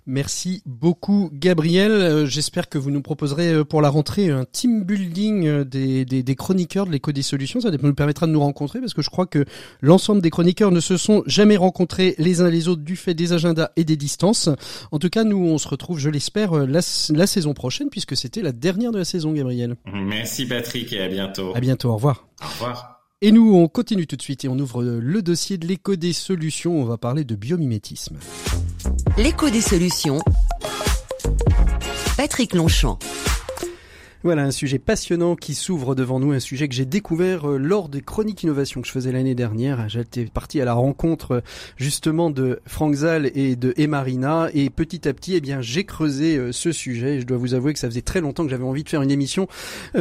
[0.06, 1.92] Merci beaucoup Gabriel.
[1.92, 6.04] Euh, j'espère que vous nous proposerez euh, pour la rentrée un team building euh, des,
[6.04, 7.60] des, chroniqueurs de l'éco des solutions.
[7.60, 9.46] Ça nous permettra de nous rencontrer parce que je crois que
[9.80, 13.32] l'ensemble des chroniqueurs ne se sont jamais rencontrés les uns les autres du fait des
[13.32, 14.50] agendas et des distances.
[14.92, 18.42] En tout cas, nous on se retrouve, je l'espère, la, la saison prochaine puisque c'était
[18.42, 19.76] la dernière de la saison, Gabriel.
[19.90, 21.52] Merci Patrick et à bientôt.
[21.54, 22.28] À bientôt, au revoir.
[22.42, 22.93] Au revoir.
[23.26, 26.12] Et nous, on continue tout de suite et on ouvre le dossier de l'éco des
[26.12, 26.78] solutions.
[26.78, 28.18] On va parler de biomimétisme.
[29.16, 30.18] L'écho des solutions.
[32.18, 32.98] Patrick Longchamp.
[34.24, 37.90] Voilà un sujet passionnant qui s'ouvre devant nous, un sujet que j'ai découvert euh, lors
[37.90, 39.86] des chroniques innovation que je faisais l'année dernière.
[39.90, 41.40] J'étais parti à la rencontre euh,
[41.76, 46.38] justement de Frank Zal et de Emarina et petit à petit, eh bien, j'ai creusé
[46.38, 47.20] euh, ce sujet.
[47.20, 49.10] Je dois vous avouer que ça faisait très longtemps que j'avais envie de faire une
[49.10, 49.46] émission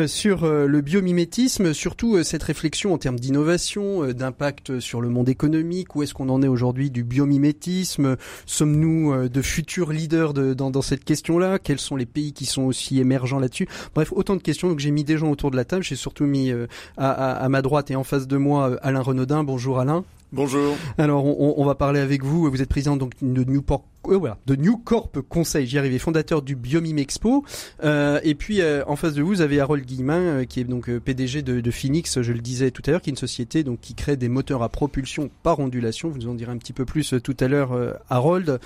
[0.07, 5.95] sur le biomimétisme, surtout cette réflexion en termes d'innovation, d'impact sur le monde économique.
[5.95, 8.15] Où est-ce qu'on en est aujourd'hui du biomimétisme?
[8.45, 11.59] Sommes-nous de futurs leaders de, dans, dans cette question-là?
[11.59, 13.67] Quels sont les pays qui sont aussi émergents là-dessus?
[13.93, 14.69] Bref, autant de questions.
[14.69, 15.83] Donc j'ai mis des gens autour de la table.
[15.83, 19.43] J'ai surtout mis euh, à, ma droite et en face de moi euh, Alain Renaudin.
[19.43, 20.03] Bonjour Alain.
[20.31, 20.75] Bonjour.
[20.97, 22.49] Alors on, va parler avec vous.
[22.49, 26.41] Vous êtes président donc de Newport euh, voilà, de New Corp Conseil, j'y arrivais, fondateur
[26.41, 27.43] du Biomime Expo.
[27.83, 30.63] Euh, et puis euh, en face de vous, vous avez Harold Guillemin, euh, qui est
[30.63, 33.63] donc PDG de, de, Phoenix, je le disais tout à l'heure, qui est une société
[33.63, 36.09] donc qui crée des moteurs à propulsion par ondulation.
[36.09, 37.77] Vous nous en direz un petit peu plus tout à l'heure,
[38.09, 38.59] Harold.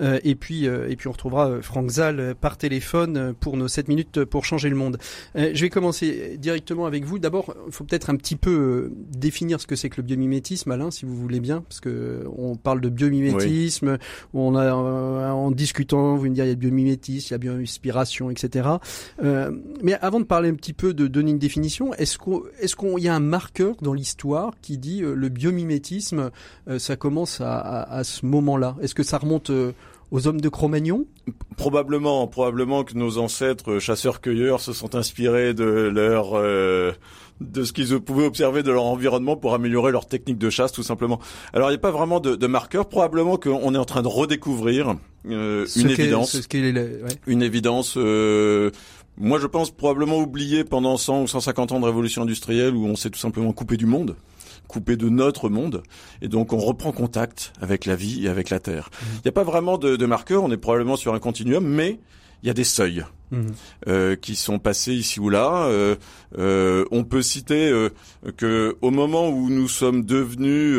[0.00, 4.44] et puis et puis on retrouvera Franck Zal par téléphone pour nos 7 minutes pour
[4.44, 4.98] changer le monde.
[5.34, 7.18] je vais commencer directement avec vous.
[7.18, 10.90] D'abord, il faut peut-être un petit peu définir ce que c'est que le biomimétisme, Alain,
[10.90, 13.98] si vous voulez bien, parce que on parle de biomimétisme,
[14.32, 17.38] on a euh, en discutant, vous me dire il y a biomimétisme, il y a
[17.38, 18.68] bioinspiration, etc.
[19.22, 19.50] Euh,
[19.82, 23.14] mais avant de parler un petit peu de donner une définition, est-ce qu'il y a
[23.14, 26.30] un marqueur dans l'histoire qui dit euh, le biomimétisme,
[26.78, 28.76] ça commence à, ce moment-là?
[28.80, 29.50] Est-ce que ça remonte
[30.14, 31.06] aux hommes de Cro-Magnon
[31.56, 36.34] Probablement, probablement que nos ancêtres chasseurs-cueilleurs se sont inspirés de leur
[37.40, 40.82] de ce qu'ils pouvaient observer de leur environnement pour améliorer leur technique de chasse, tout
[40.82, 41.20] simplement.
[41.52, 42.88] Alors, il n'y a pas vraiment de, de marqueur.
[42.88, 44.96] Probablement qu'on est en train de redécouvrir
[45.28, 46.40] euh, une, évidence,
[47.26, 47.94] une évidence.
[47.96, 48.70] Euh,
[49.16, 52.96] moi, je pense probablement oublié pendant 100 ou 150 ans de révolution industrielle où on
[52.96, 54.16] s'est tout simplement coupé du monde
[54.68, 55.82] coupé de notre monde,
[56.22, 58.90] et donc on reprend contact avec la vie et avec la Terre.
[58.90, 59.06] Mmh.
[59.16, 62.00] Il n'y a pas vraiment de, de marqueur, on est probablement sur un continuum, mais
[62.42, 63.04] il y a des seuils.
[63.30, 63.54] Mhm.
[63.88, 65.66] Euh, qui sont passés ici ou là.
[65.66, 65.96] Euh,
[66.38, 67.72] euh, on peut citer
[68.36, 70.78] que au moment où nous sommes devenus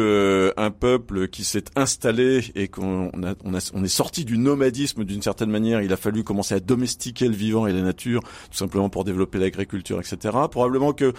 [0.57, 5.03] un peuple qui s'est installé et qu'on a, on, a, on est sorti du nomadisme
[5.03, 8.57] d'une certaine manière, il a fallu commencer à domestiquer le vivant et la nature, tout
[8.57, 10.35] simplement pour développer l'agriculture, etc.
[10.49, 11.13] Probablement que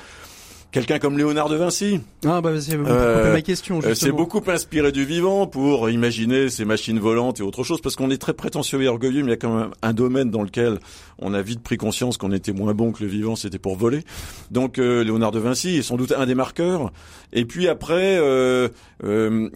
[0.70, 2.00] quelqu'un comme Léonard de Vinci.
[2.24, 3.80] Ah bah c'est euh, ma question.
[3.94, 8.10] C'est beaucoup inspiré du vivant pour imaginer ces machines volantes et autre chose, parce qu'on
[8.10, 10.78] est très prétentieux et orgueilleux, mais il y a quand même un domaine dans lequel
[11.18, 14.02] on a vite pris conscience qu'on était moins bon que le vivant, c'était pour voler.
[14.50, 16.92] Donc euh, Léonard de Vinci est sans doute un des marqueurs.
[17.32, 18.68] Et puis après, euh,
[19.04, 19.50] euh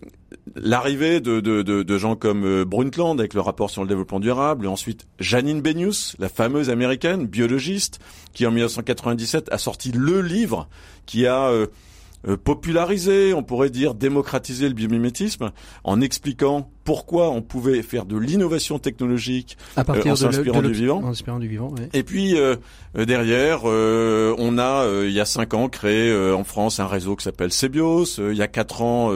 [0.54, 4.66] l'arrivée de, de, de, gens comme euh, Brundtland avec le rapport sur le développement durable,
[4.66, 8.00] et ensuite Janine Benius, la fameuse américaine biologiste,
[8.32, 10.68] qui en 1997 a sorti le livre
[11.06, 11.66] qui a euh,
[12.28, 15.52] euh, popularisé, on pourrait dire démocratisé le biomimétisme,
[15.84, 20.72] en expliquant pourquoi on pouvait faire de l'innovation technologique à partir euh, en s'inspirant du
[20.72, 21.12] vivant.
[21.38, 22.56] du vivant Et puis euh,
[22.96, 27.24] euh, derrière, on a il y a cinq ans créé en France un réseau qui
[27.24, 28.18] s'appelle Cebios.
[28.18, 29.12] il y a quatre ans,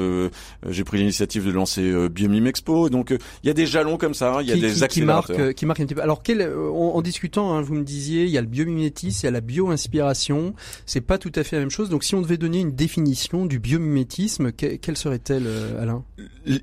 [0.69, 2.91] j'ai pris l'initiative de lancer Biomime Expo.
[2.91, 5.37] Donc il y a des jalons comme ça, il y a des qui, accélérateurs.
[5.37, 6.03] Qui marquent, qui marquent un petit peu.
[6.03, 9.29] Alors quel, en, discutant, hein, vous me disiez, il y a le biomimétisme, il y
[9.29, 10.55] a la bio-inspiration.
[10.87, 11.89] C'est pas tout à fait la même chose.
[11.89, 15.47] Donc si on devait donner une définition du biomimétisme, quelle serait-elle,
[15.81, 16.05] Alain?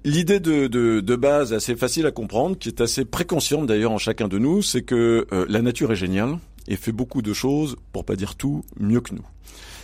[0.03, 3.97] L'idée de, de de, base assez facile à comprendre, qui est assez préconsciente d'ailleurs en
[3.97, 6.37] chacun de nous, c'est que euh, la nature est géniale
[6.67, 9.25] et fait beaucoup de choses, pour pas dire tout, mieux que nous.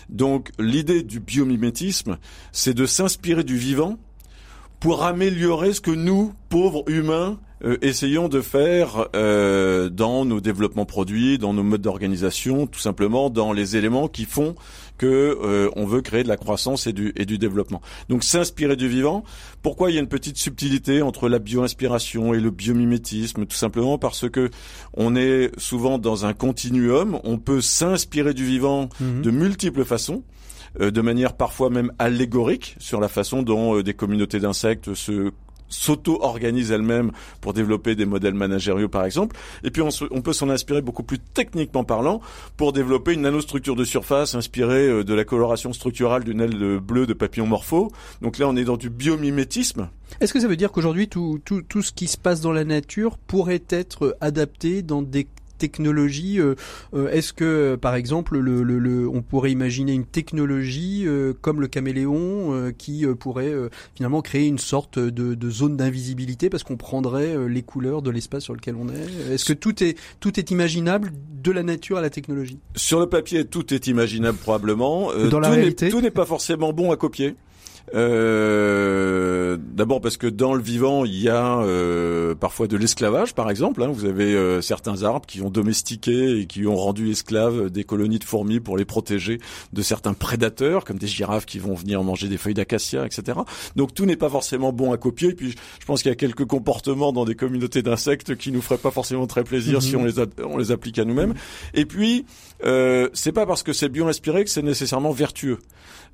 [0.09, 2.17] Donc l'idée du biomimétisme,
[2.51, 3.97] c'est de s'inspirer du vivant
[4.79, 10.85] pour améliorer ce que nous, pauvres humains, euh, essayons de faire euh, dans nos développements
[10.85, 14.53] produits, dans nos modes d'organisation, tout simplement dans les éléments qui font
[14.97, 17.81] que euh, on veut créer de la croissance et du, et du développement.
[18.09, 19.23] Donc s'inspirer du vivant.
[19.61, 23.97] Pourquoi il y a une petite subtilité entre la bio-inspiration et le biomimétisme Tout simplement
[23.97, 24.49] parce que
[24.93, 27.19] on est souvent dans un continuum.
[27.23, 29.21] On peut s'inspirer du vivant mhm.
[29.21, 30.23] de multiples façons
[30.79, 35.31] de manière parfois même allégorique sur la façon dont des communautés d'insectes se
[35.69, 39.35] s'auto-organise elle-même pour développer des modèles managériaux par exemple.
[39.63, 42.21] Et puis on, peut s'en inspirer beaucoup plus techniquement parlant
[42.55, 47.05] pour développer une nanostructure de surface inspirée euh, de la coloration structurale d'une aile bleue
[47.05, 47.91] de papillon morpho.
[48.21, 49.89] Donc là on est dans du biomimétisme.
[50.21, 52.63] Est-ce que ça veut dire qu'aujourd'hui tout, tout, tout ce qui se passe dans la
[52.63, 56.55] nature pourrait être adapté dans des technologie euh,
[56.93, 61.67] euh, Est-ce que, par exemple, le, le, on pourrait imaginer une technologie euh, comme le
[61.67, 63.53] caméléon qui pourrait
[63.95, 68.43] finalement créer une sorte de, de zone d'invisibilité parce qu'on prendrait les couleurs de l'espace
[68.43, 69.33] sur lequel on est?
[69.33, 71.11] Est-ce que tout est tout est imaginable
[71.43, 72.59] de la nature à la technologie?
[72.75, 75.11] Sur le papier, tout est imaginable probablement.
[75.29, 77.35] Dans la réalité, tout n'est pas forcément bon à copier.
[77.95, 83.49] Euh, D'abord parce que dans le vivant, il y a euh, parfois de l'esclavage, par
[83.51, 83.83] exemple.
[83.83, 83.91] Hein.
[83.93, 88.17] Vous avez euh, certains arbres qui ont domestiqué et qui ont rendu esclaves des colonies
[88.17, 89.39] de fourmis pour les protéger
[89.73, 93.37] de certains prédateurs, comme des girafes qui vont venir manger des feuilles d'acacia, etc.
[93.75, 95.29] Donc tout n'est pas forcément bon à copier.
[95.29, 98.63] Et puis je pense qu'il y a quelques comportements dans des communautés d'insectes qui nous
[98.63, 100.01] feraient pas forcément très plaisir si mhm.
[100.01, 101.35] on les, on les applique à nous-mêmes.
[101.75, 102.25] Et puis
[102.63, 105.59] euh, c'est pas parce que c'est bio-inspiré que c'est nécessairement vertueux.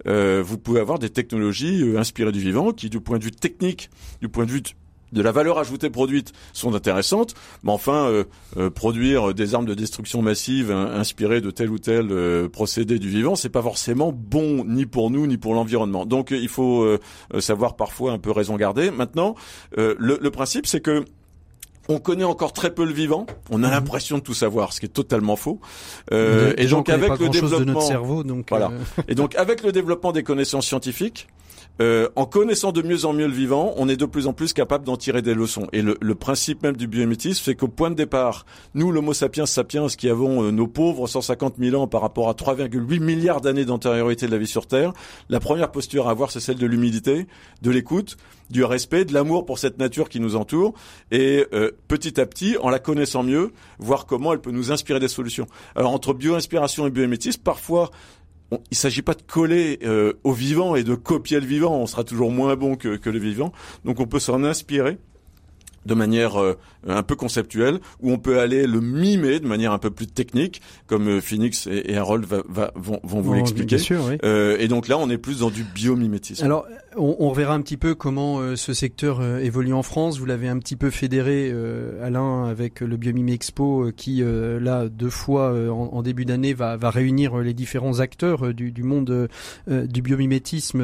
[0.08, 3.32] Euh, vous pouvez avoir des technologies euh, inspirées du vivant qui, du point de vue
[3.32, 3.90] technique,
[4.22, 4.62] du point de vue
[5.12, 8.10] de la valeur ajoutée produite sont intéressantes, mais enfin
[8.58, 13.36] euh, produire des armes de destruction massive inspirées de tel ou tel procédé du vivant,
[13.36, 16.08] c'est pas forcément bon ni pour nous ni pour l'environnement.
[16.08, 16.98] Donc il faut
[17.38, 18.90] savoir parfois un peu raison garder.
[18.90, 19.36] Maintenant,
[19.78, 21.06] le, le principe c'est que
[21.90, 23.26] on connaît encore très peu le vivant.
[23.50, 23.74] On a mhm.
[23.74, 25.60] l'impression de tout savoir, ce qui est totalement faux.
[26.12, 28.68] Euh, et donc avec le développement, de notre cerveau, donc voilà.
[28.72, 31.28] Euh, et donc avec le développement des connaissances scientifiques,
[31.82, 34.54] euh, en connaissant de mieux en mieux le vivant, on est de plus en plus
[34.54, 35.68] capable d'en tirer des leçons.
[35.74, 39.48] Et le, le principe même du biométisme, c'est qu'au point de départ, nous, l'Homo sapiens
[39.48, 43.66] sapiens, qui avons euh, nos pauvres 150 000 ans par rapport à 3,8 milliards d'années
[43.66, 44.94] d'antériorité de la vie sur Terre,
[45.30, 47.28] la première posture à avoir, c'est celle de l'humilité,
[47.64, 48.18] de l'écoute,
[48.52, 50.74] du respect, de l'amour pour cette nature qui nous entoure,
[51.12, 55.00] et euh, petit à petit, en la connaissant mieux, voir comment elle peut nous inspirer
[55.00, 55.48] des solutions.
[55.76, 57.90] Alors entre bio-inspiration et biométisme, parfois
[58.72, 61.76] il il s'agit pas de coller euh, au vivant et de copier le vivant.
[61.78, 63.54] On sera toujours moins bon que, que le vivant.
[63.86, 64.98] Donc on peut s'en inspirer
[65.86, 69.80] de manière euh, un peu conceptuelle, où on peut aller le mimer de manière un
[69.80, 73.78] peu plus technique, comme euh, Phoenix et, Harold va, vont, vont, vous l'expliquer.
[73.92, 74.18] Oui.
[74.24, 76.44] Euh, et donc là, on est plus dans du biomimétisme.
[76.44, 76.66] Alors,
[76.96, 80.20] on, on verra un petit peu comment euh, ce secteur évolue en France.
[80.20, 81.54] Vous l'avez un petit peu fédéré,
[82.02, 86.90] Alain, avec le Biomime Expo, qui là deux fois en, en, début d'année va, va
[86.90, 89.30] réunir les différents acteurs du, du monde
[89.68, 90.80] du biomimétisme.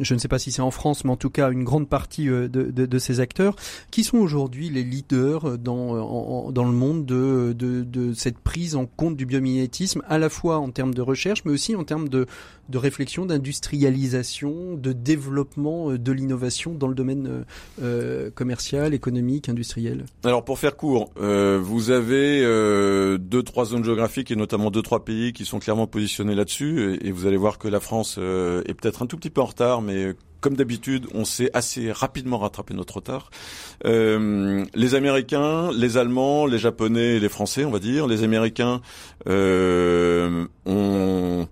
[0.00, 2.26] je ne sais pas si c'est en France, mais en tout cas une grande partie
[2.26, 3.56] de, de, de ces acteurs
[3.90, 5.19] qui sont aujourd'hui les leaders
[5.58, 10.28] dans, dans le monde de, de, de, cette prise en compte du biomimétisme, à la
[10.28, 12.26] fois en termes de recherche, mais aussi en termes de,
[12.70, 17.44] de réflexion, d'industrialisation, de développement euh, de l'innovation dans le domaine euh,
[17.82, 24.30] euh, commercial, économique, industriel Alors pour faire court, vous avez euh, deux, trois zones géographiques
[24.30, 27.58] et notamment deux, trois pays qui sont clairement positionnés là-dessus, et, et, vous allez voir
[27.58, 31.24] que la France est peut-être un tout petit peu en retard, mais comme d'habitude, on
[31.24, 33.30] s'est assez rapidement rattrapé notre retard.
[33.84, 38.80] Euh, les Américains, les Allemands, les Japonais, les Français, on va dire, les Américains
[39.26, 41.46] ont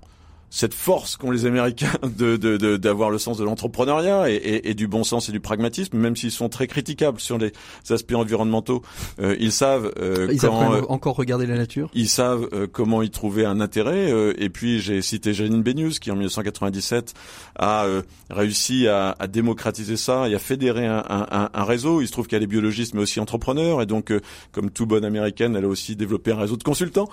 [0.50, 2.36] cette force qu'ont les Américains de
[2.76, 6.30] d'avoir le sens de l'entrepreneuriat et, et, du bon sens et du pragmatisme, même s'ils
[6.30, 7.52] sont très critiquables sur les
[7.90, 8.82] aspects environnementaux,
[9.20, 11.90] euh, ils savent euh, ils quand, euh, encore regarder la nature.
[11.94, 14.10] Ils savent euh, comment y trouver un intérêt.
[14.10, 17.14] Euh, et puis j'ai cité Janine Benius qui en 1997
[17.58, 17.86] a
[18.30, 22.00] réussi à, à, démocratiser ça et à fédérer un, un, un réseau.
[22.00, 24.12] Il se trouve qu'elle est biologiste mais aussi entrepreneur et donc
[24.52, 27.08] comme tout bonne américaine, elle a aussi développé un réseau de consultants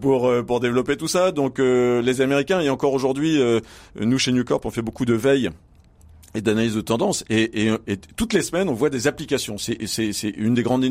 [0.00, 1.32] pour pour développer tout ça.
[1.32, 3.60] Donc les Américains et encore aujourd'hui, euh,
[3.98, 5.50] nous chez New Corp, on fait beaucoup de veille
[6.34, 7.24] et d'analyse de tendance.
[7.30, 9.56] Et, et, et, toutes les semaines, on voit des applications.
[9.58, 10.84] C'est une des grandes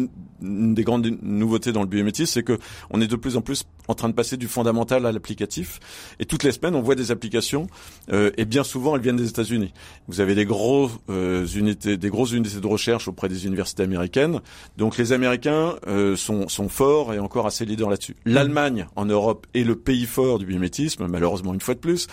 [0.44, 2.58] une des grandes nouveautés dans le biométisme, c'est que
[2.90, 5.80] on est de plus en plus en train de passer du fondamental à l'applicatif.
[6.20, 7.68] Et toutes les semaines, on voit des applications.
[8.12, 9.74] Euh, et bien souvent, elles viennent des États-Unis.
[10.08, 14.42] Vous avez des gros euh, unités, des grosses unités de recherche auprès des universités américaines.
[14.78, 18.16] Donc les Américains euh, sont, sont forts et encore assez leaders là-dessus.
[18.26, 22.08] L'Allemagne en Europe est le pays fort du biométisme, malheureusement une fois de plus.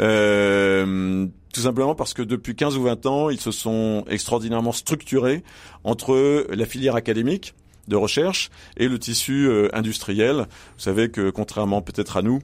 [0.00, 5.42] Euh, tout simplement parce que depuis 15 ou 20 ans, ils se sont extraordinairement structurés
[5.84, 7.54] entre la filière académique
[7.86, 10.36] de recherche et le tissu euh, industriel.
[10.36, 12.40] Vous savez que contrairement peut-être à nous,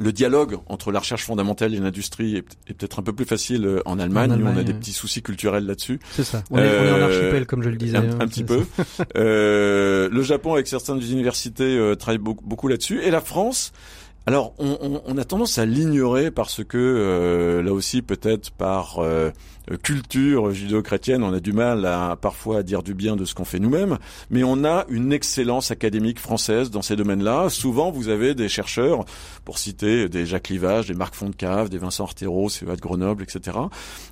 [0.00, 3.82] le dialogue entre la recherche fondamentale et l'industrie est, peut-être un peu plus facile euh,
[3.84, 4.32] en Allemagne.
[4.42, 6.00] on a des petits soucis culturels là-dessus.
[6.12, 6.42] C'est ça.
[6.50, 7.98] On, est, en archipel, comme je le disais.
[7.98, 8.64] Un, hein, petit peu.
[9.16, 13.02] euh, le Japon, avec certaines universités, euh, travaille beaucoup, beaucoup là-dessus.
[13.02, 13.72] Et la France,
[14.26, 19.30] alors, on, a tendance à l'ignorer parce que, euh, là aussi, peut-être par euh,
[19.82, 23.46] culture judéo-chrétienne, on a du mal à parfois à dire du bien de ce qu'on
[23.46, 27.48] fait nous-mêmes, mais on a une excellence académique française dans ces domaines-là.
[27.48, 29.04] Souvent, vous avez des chercheurs,
[29.44, 33.56] pour citer des Jacques Livage, des Marc Fontcave, des Vincent Artero, CEA de Grenoble, etc.,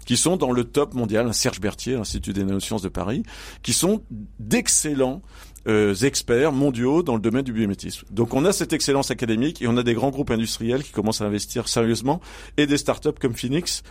[0.06, 3.24] qui sont dans le top mondial, Serge Berthier, l'Institut des neurosciences de Paris,
[3.62, 4.02] qui sont
[4.40, 5.20] d'excellents
[5.68, 8.06] euh, experts mondiaux dans le domaine du biométisme.
[8.10, 11.20] Donc on a cette excellence académique et on a des grands groupes industriels qui commencent
[11.20, 12.20] à investir sérieusement
[12.56, 13.82] et des startups comme Phoenix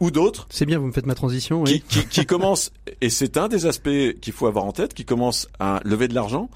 [0.00, 0.46] ou d'autres.
[0.50, 1.62] C'est bien, vous me faites ma transition.
[1.62, 1.82] Oui.
[1.88, 5.04] Qui, qui, qui commencent, et c'est un des aspects qu'il faut avoir en tête, qui
[5.04, 6.48] commencent à lever de l'argent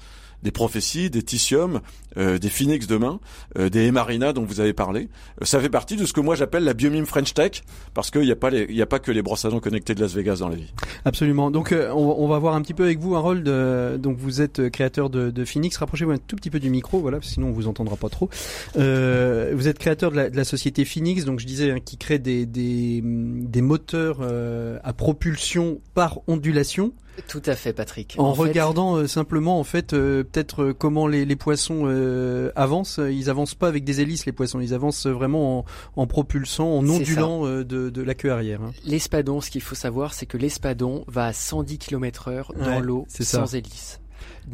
[0.45, 1.81] des prophéties, des Titium,
[2.17, 3.19] euh, des Phoenix demain,
[3.57, 5.09] euh, des Marina dont vous avez parlé.
[5.41, 7.63] Euh, ça fait partie de ce que moi j'appelle la biomime French Tech,
[7.95, 10.37] parce qu'il n'y a pas y a pas que les brosses à de Las Vegas
[10.39, 10.71] dans la vie.
[11.03, 11.49] Absolument.
[11.49, 13.43] Donc on, on, va voir un petit peu avec vous, Harold.
[13.99, 15.77] donc vous êtes créateur de, de Phoenix.
[15.77, 18.29] Rapprochez-vous un tout petit peu du micro, voilà, sinon on vous entendra pas trop.
[18.75, 22.19] vous êtes créateur de la, de la, société Phoenix, donc je disais hein, qui crée
[22.19, 24.19] des des, des moteurs
[24.83, 26.93] à propulsion par ondulation.
[27.27, 28.15] Tout à fait, Patrick.
[28.17, 31.85] En, regardant euh, simplement, en fait, euh, peut-être euh, comment les, les poissons
[32.55, 32.99] avancent.
[32.99, 34.59] Ils avancent pas avec des hélices, les poissons.
[34.59, 38.61] Ils avancent vraiment en, en propulsant, en ondulant de, de, la queue arrière.
[38.61, 38.71] Hein.
[38.85, 43.05] L'espadon, ce qu'il faut savoir, c'est que l'espadon va à 110 km heure dans l'eau
[43.09, 43.99] sans hélice.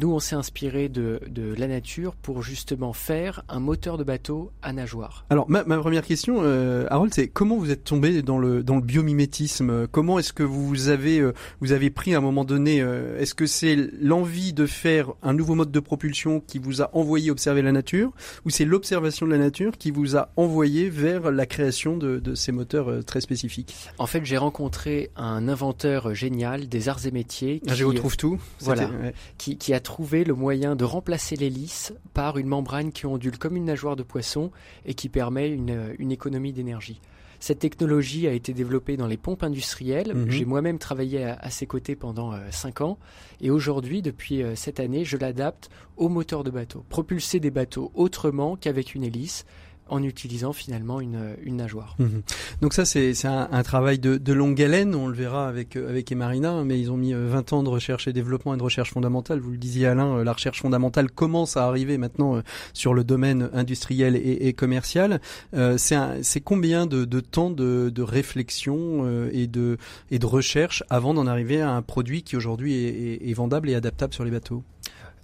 [0.00, 4.50] Nous, on s'est inspiré de, de, la nature pour justement faire un moteur de bateau
[4.62, 5.26] à nageoire.
[5.28, 8.76] Alors, ma, ma première question, euh, Harold, c'est comment vous êtes tombé dans le dans
[8.76, 9.86] le biomimétisme?
[9.88, 13.34] Comment est-ce que vous avez euh, vous avez pris à un moment donné euh, Est-ce
[13.34, 17.60] que c'est l'envie de faire un nouveau mode de propulsion qui vous a envoyé observer
[17.60, 18.12] la nature,
[18.46, 22.34] ou c'est l'observation de la nature qui vous a envoyé vers la création de, de
[22.34, 23.74] ces moteurs très spécifiques?
[23.98, 27.60] En fait, j'ai rencontré un inventeur génial des arts et métiers.
[27.66, 28.40] Ah, qui, je retrouve tout.
[28.60, 28.88] Voilà,
[29.36, 33.56] qui, qui a trouvé le moyen de remplacer l'hélice par une membrane qui ondule comme
[33.56, 34.50] une nageoire de poisson
[34.86, 37.00] et qui permet une, une économie d'énergie.
[37.42, 40.14] Cette technologie a été développée dans les pompes industrielles.
[40.14, 40.30] Mhm.
[40.30, 42.98] J'ai moi-même travaillé à, ses côtés pendant euh, cinq ans.
[43.40, 46.84] Et aujourd'hui, depuis euh, cette année, je l'adapte aux moteurs de bateau.
[46.88, 49.44] Propulser des bateaux autrement qu'avec une hélice
[49.92, 51.96] en utilisant finalement une, une nageoire.
[51.98, 52.22] Mhm.
[52.60, 56.10] Donc ça c'est un, un, travail de, de, longue haleine, on le verra avec avec
[56.10, 59.40] Emarina, mais ils ont mis 20 ans de recherche et développement et de recherche fondamentale.
[59.40, 64.16] Vous le disiez Alain, la recherche fondamentale commence à arriver maintenant sur le domaine industriel
[64.16, 65.20] et, et commercial.
[65.54, 69.76] Euh, c'est combien de, de temps de, de réflexion et de
[70.10, 73.74] et de recherche avant d'en arriver à un produit qui aujourd'hui est, est, vendable et
[73.74, 74.62] adaptable sur les bateaux?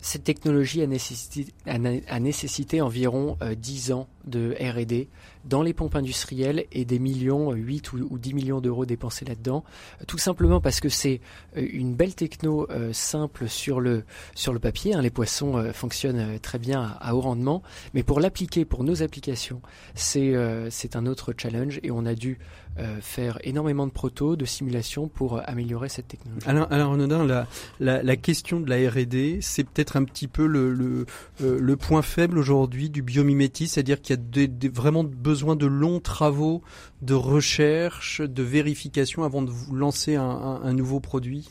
[0.00, 5.08] Cette technologie a nécessité, a, nécessité environ euh, 10 ans de R&D
[5.44, 9.64] dans les pompes industrielles et des millions, 8 ou, ou 10 millions d'euros dépensés là-dedans,
[10.06, 11.20] tout simplement parce que c'est
[11.56, 14.04] euh, une belle techno euh, simple sur le,
[14.34, 14.94] sur le papier.
[14.94, 15.02] Hein.
[15.02, 17.62] Les poissons euh, fonctionnent euh, très bien à, haut rendement,
[17.94, 19.62] mais pour l'appliquer pour nos applications,
[19.94, 22.38] c'est euh, un autre challenge et on a dû
[22.78, 26.46] euh, faire énormément de protos, de simulations pour améliorer cette technologie.
[26.46, 27.46] Alors Renaudin, la,
[27.80, 31.06] la, la, question de la R&D, c'est peut-être un petit peu le, le,
[31.40, 35.66] le point faible aujourd'hui du biomimétisme, c'est-à-dire qu'il y a des, des, vraiment besoin de
[35.66, 36.62] longs travaux
[37.02, 41.48] de recherche, de vérification avant de vous lancer un, nouveau produit?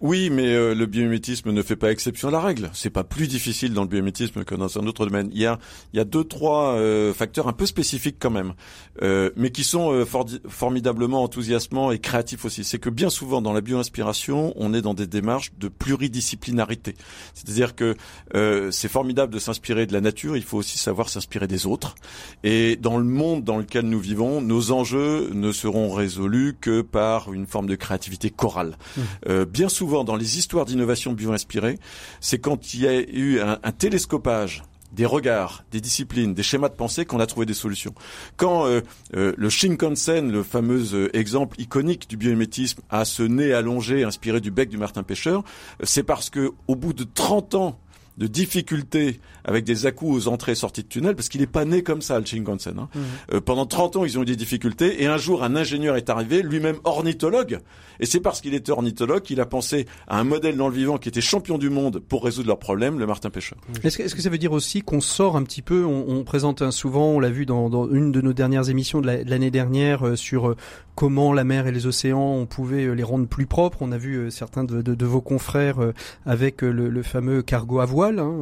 [0.00, 2.70] Oui, mais euh, le biomimétisme ne fait pas exception à la règle.
[2.72, 5.28] C'est pas plus difficile dans le biomimétisme que dans un autre domaine.
[5.32, 5.58] Il y a,
[5.92, 8.54] il y a deux, trois euh, facteurs un peu spécifiques quand même,
[9.02, 12.64] euh, mais qui sont euh, for formidablement enthousiasmants et créatifs aussi.
[12.64, 16.94] C'est que bien souvent dans la bioinspiration, on est dans des démarches de pluridisciplinarité.
[17.34, 17.96] C'est-à-dire que
[18.34, 21.94] euh, c'est formidable de s'inspirer de la nature, il faut aussi savoir s'inspirer des autres.
[22.42, 27.32] Et dans le monde dans lequel nous vivons, nos enjeux ne seront résolus que par
[27.32, 28.76] une forme de créativité chorale.
[28.96, 29.44] Mmh.
[29.44, 31.78] bien souvent dans les histoires d'innovation bio-inspirée,
[32.20, 34.62] c'est quand il y a eu un, un, télescopage
[34.94, 37.94] des regards, des disciplines, des schémas de pensée qu'on a trouvé des solutions.
[38.36, 38.80] Quand euh,
[39.16, 44.40] euh, le Shinkansen, le fameux euh, exemple iconique du biomimétisme, a ce nez allongé inspiré
[44.40, 45.42] du bec du martin pêcheur,
[45.82, 47.78] c'est parce que au bout de 30 ans
[48.16, 51.64] de difficultés avec des à aux entrées et sorties de tunnel, parce qu'il n'est pas
[51.64, 52.78] né comme ça, le Shinkansen.
[52.78, 52.88] Hein.
[52.94, 53.00] Mmh.
[53.34, 56.10] Euh, pendant 30 ans, ils ont eu des difficultés, et un jour, un ingénieur est
[56.10, 57.60] arrivé, lui-même ornithologue,
[58.00, 60.98] et c'est parce qu'il était ornithologue qu'il a pensé à un modèle dans le vivant
[60.98, 63.58] qui était champion du monde pour résoudre leurs problèmes, le martin pêcheur.
[63.68, 63.86] Mmh.
[63.86, 66.24] Est-ce que, est que, ça veut dire aussi qu'on sort un petit peu, on, on
[66.24, 69.46] présente un, souvent, on l'a vu dans, dans, une de nos dernières émissions de l'année
[69.46, 70.56] la, dernière, euh, sur euh,
[70.94, 73.78] comment la mer et les océans, on pouvait euh, les rendre plus propres.
[73.80, 75.92] On a vu euh, certains de, de, de, vos confrères euh,
[76.24, 78.18] avec le, le, fameux cargo à voile.
[78.18, 78.32] Hein.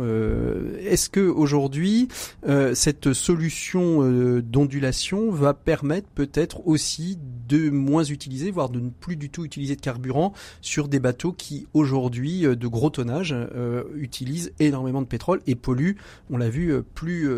[0.92, 2.08] Est-ce que aujourd'hui
[2.74, 4.02] cette solution
[4.40, 7.18] d'ondulation va permettre peut-être aussi
[7.48, 11.32] de moins utiliser, voire de ne plus du tout utiliser de carburant sur des bateaux
[11.32, 13.34] qui aujourd'hui de gros tonnage
[13.94, 15.96] utilisent énormément de pétrole et polluent,
[16.30, 17.28] on l'a vu, plus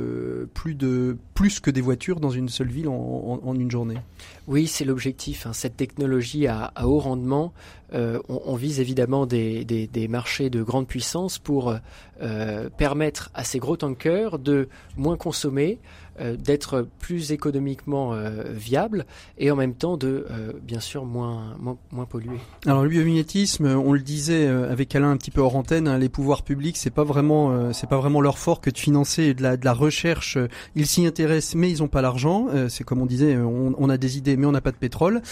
[0.52, 3.98] plus de plus que des voitures dans une seule ville en, une journée.
[4.46, 5.46] Oui, c'est l'objectif.
[5.46, 5.52] Hein.
[5.52, 7.52] Cette technologie à, haut rendement,
[7.92, 11.74] euh, on, vise évidemment des, des, marchés de grande puissance pour
[12.20, 15.78] euh, permettre à ces gros tankers de moins consommer,
[16.20, 19.04] d'être plus économiquement euh, viable
[19.38, 22.38] et en même temps de, euh, bien sûr, moins, moins, moins polluer.
[22.66, 26.08] Alors le biomimétisme, on le disait avec Alain un petit peu hors antenne, hein, les
[26.08, 29.56] pouvoirs publics, c'est pas vraiment, c'est pas vraiment leur fort que de financer de la,
[29.56, 30.38] de la recherche.
[30.74, 32.46] Ils s'y intéressent, mais ils n'ont pas l'argent.
[32.68, 35.22] c'est comme on disait, on, a des idées, mais on n'a pas de pétrole.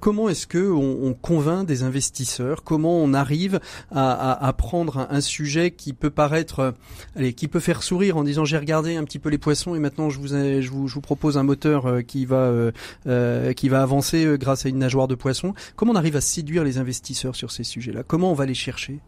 [0.00, 2.64] comment est-ce que on, on, convainc des investisseurs?
[2.64, 3.60] Comment on arrive
[3.90, 6.74] à, à, à prendre un, un, sujet qui peut paraître,
[7.16, 9.78] allez, qui peut faire sourire en disant j'ai regardé un petit peu les poissons et
[9.78, 12.72] maintenant je vous, je vous, propose un moteur euh, qui va euh,
[13.06, 15.54] euh, qui va avancer grâce à une nageoire de poisson.
[15.76, 18.02] Comment on arrive à séduire les investisseurs sur ces sujets-là?
[18.02, 19.00] Comment on va les chercher?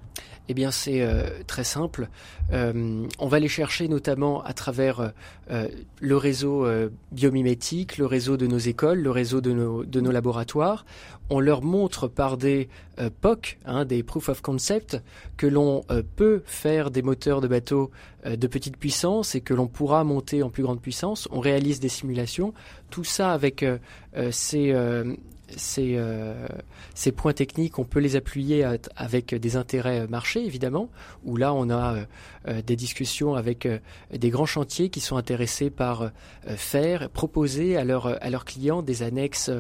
[0.48, 2.08] Eh bien, c'est euh, très simple.
[2.52, 5.12] Euh, on va les chercher notamment à travers
[5.50, 5.68] euh,
[6.00, 6.66] le réseau
[7.12, 10.84] biomimétique, le réseau de nos écoles, le réseau de nos, de nos laboratoires.
[11.30, 12.68] On leur montre par des
[13.22, 15.00] POC, hein, des proof of concept,
[15.38, 15.82] que l'on
[16.16, 17.90] peut faire des moteurs de bateaux
[18.26, 21.26] de petite puissance et que l'on pourra monter en plus grande puissance.
[21.30, 22.52] On réalise des simulations.
[22.90, 23.64] Tout ça avec
[24.30, 24.74] ces
[25.56, 26.46] ces, euh,
[26.94, 28.64] ces points techniques, on peut les appuyer
[28.96, 30.88] avec des intérêts marchés, évidemment,
[31.24, 31.96] où là, on a
[32.46, 33.78] euh, des discussions avec euh,
[34.12, 36.08] des grands chantiers qui sont intéressés par euh,
[36.56, 39.50] faire, proposer à, leur, à leurs clients des annexes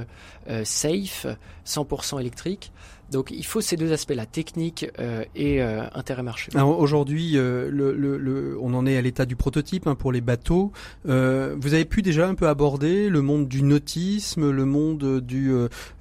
[0.48, 1.26] euh, safe,
[1.66, 2.72] 100% électriques.
[3.10, 6.50] Donc il faut ces deux aspects-là, technique euh, et euh, intérêt marché.
[6.58, 10.72] Aujourd'hui, euh, le, le, on en est à l'état du prototype hein, pour les bateaux.
[11.04, 15.52] Vous avez pu déjà un peu aborder le monde du nautisme, le monde du,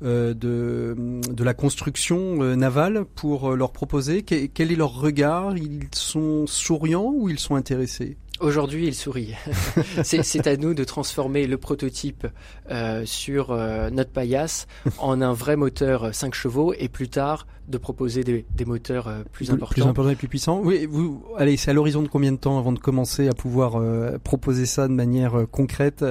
[0.01, 4.23] de, la construction navale pour leur proposer.
[4.23, 5.57] Quel est leur regard?
[5.57, 8.17] Ils sont souriants ou ils sont intéressés?
[8.39, 9.35] Aujourd'hui, il sourit.
[10.03, 12.27] c'est à nous de transformer le prototype
[12.71, 14.67] euh, sur euh, notre paillasse
[14.97, 19.23] en un vrai moteur 5 chevaux et plus tard de proposer des, des moteurs euh,
[19.31, 19.73] plus importants.
[19.73, 20.59] Plus importants et plus puissants.
[20.63, 23.75] Oui, vous, allez, c'est à l'horizon de combien de temps avant de commencer à pouvoir
[23.75, 26.03] euh, proposer ça de manière euh, concrète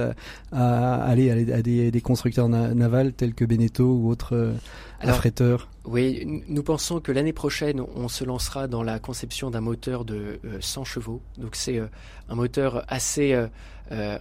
[0.51, 4.53] à, aller à, des, des, constructeurs navals tels que Beneteau ou autres
[4.99, 5.69] affréteurs?
[5.85, 10.39] Oui, nous pensons que l'année prochaine, on se lancera dans la conception d'un moteur de
[10.59, 11.21] 100 chevaux.
[11.37, 11.81] Donc c'est
[12.29, 13.37] un moteur assez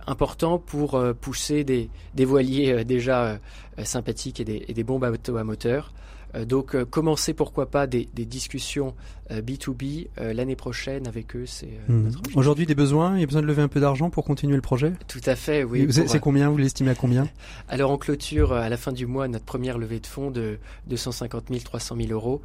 [0.07, 3.39] important pour pousser des, des voiliers déjà
[3.85, 5.93] sympathiques et des, et des bons bateaux à moteur.
[6.35, 8.95] Euh, donc euh, commencer pourquoi pas des, des discussions
[9.31, 12.11] B2B euh, l'année prochaine avec eux, c'est hmm.
[12.35, 14.63] Aujourd'hui des besoins, il y a besoin de lever un peu d'argent pour continuer le
[14.63, 14.93] projet?
[15.09, 15.87] Tout à fait, oui.
[15.91, 17.29] C'est combien Vous l'estimez à combien?
[17.69, 20.59] Alors on clôture à la fin du mois notre première levée de fonds de
[20.89, 22.43] 250 000, 300 000 euros.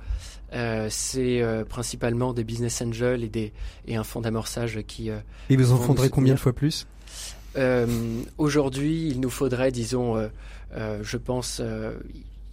[0.53, 3.51] Euh, c'est principalement des business angels et, des,
[3.85, 5.09] et un fonds d'amorçage qui...
[5.09, 6.87] et vous en fondrez combien de fois plus?
[8.37, 10.29] Aujourd'hui, il nous faudrait, disons,
[10.73, 11.61] je pense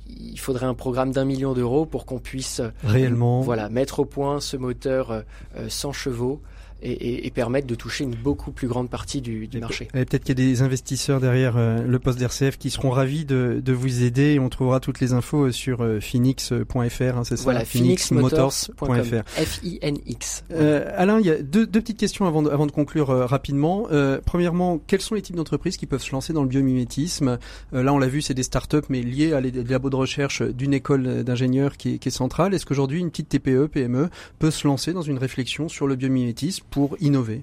[0.07, 3.41] il faudrait un programme d'un million d'euros pour qu'on puisse réellement.
[3.41, 5.23] voilà mettre au point ce moteur
[5.69, 6.41] 100 euh, chevaux
[6.85, 9.89] et, et, permettre de toucher une beaucoup plus grande partie du, du marché.
[9.93, 13.61] Peut-être qu'il y a des investisseurs derrière euh, le poste d'RCF qui seront ravis de,
[13.64, 14.39] de, vous aider.
[14.39, 19.22] On trouvera toutes les infos sur euh, phoenix.fr, hein, c'est ça Voilà, phoenixmotors.fr.
[19.26, 20.45] F-I-N-X.
[20.53, 23.26] Euh, Alain, il y a deux, deux petites questions avant de, avant de conclure euh,
[23.26, 23.89] rapidement.
[24.24, 27.39] premièrement, quels sont les types d'entreprises qui peuvent se lancer dans le biomimétisme?
[27.72, 30.74] Là, on l'a vu, c'est des startups, mais liées à des labos de recherche d'une
[30.74, 32.55] école d'ingénieurs qui, qui est centrale.
[32.55, 36.64] Est-ce qu'aujourd'hui, une petite TPE, PME peut se lancer dans une réflexion sur le biomimétisme?
[36.75, 37.43] Pour innover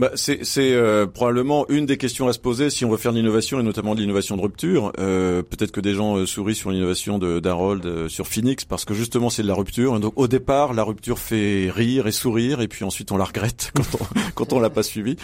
[0.00, 3.18] bah, C'est euh, probablement une des questions à se poser si on veut faire de
[3.18, 4.92] l'innovation et notamment de l'innovation de rupture.
[4.98, 9.30] Euh, Peut-être que des gens euh, sourient sur l'innovation d'Harold sur Phoenix parce que justement
[9.30, 10.00] c'est de la rupture.
[10.00, 13.70] Donc au départ la rupture fait rire et sourire et puis ensuite on la regrette
[13.76, 14.04] quand on,
[14.34, 15.14] quand on l'a pas suivi.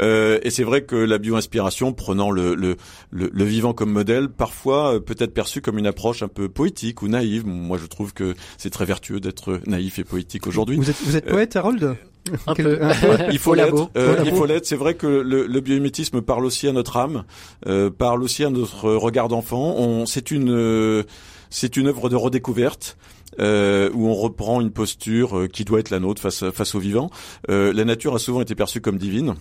[0.00, 2.76] et c'est vrai que la bio-inspiration prenant le, le,
[3.12, 7.02] le, le, vivant comme modèle parfois peut être perçue comme une approche un peu poétique
[7.02, 7.46] ou naïve.
[7.46, 10.76] Moi je trouve que c'est très vertueux d'être naïf et poétique aujourd'hui.
[10.76, 11.96] Vous êtes, vous êtes poète Harold?
[12.46, 12.78] Un peu.
[13.30, 13.90] il faut l'être.
[13.96, 14.66] Euh, il faut l'être.
[14.66, 17.24] C'est vrai que le, le biomimétisme parle aussi à notre âme,
[17.66, 20.04] euh, parle aussi à notre regard d'enfant.
[20.06, 21.04] C'est une, euh,
[21.50, 22.96] c'est une œuvre de redécouverte.
[23.40, 27.10] Euh, où on reprend une posture qui doit être la nôtre face face au vivant.
[27.46, 29.34] la nature a souvent été perçue comme divine.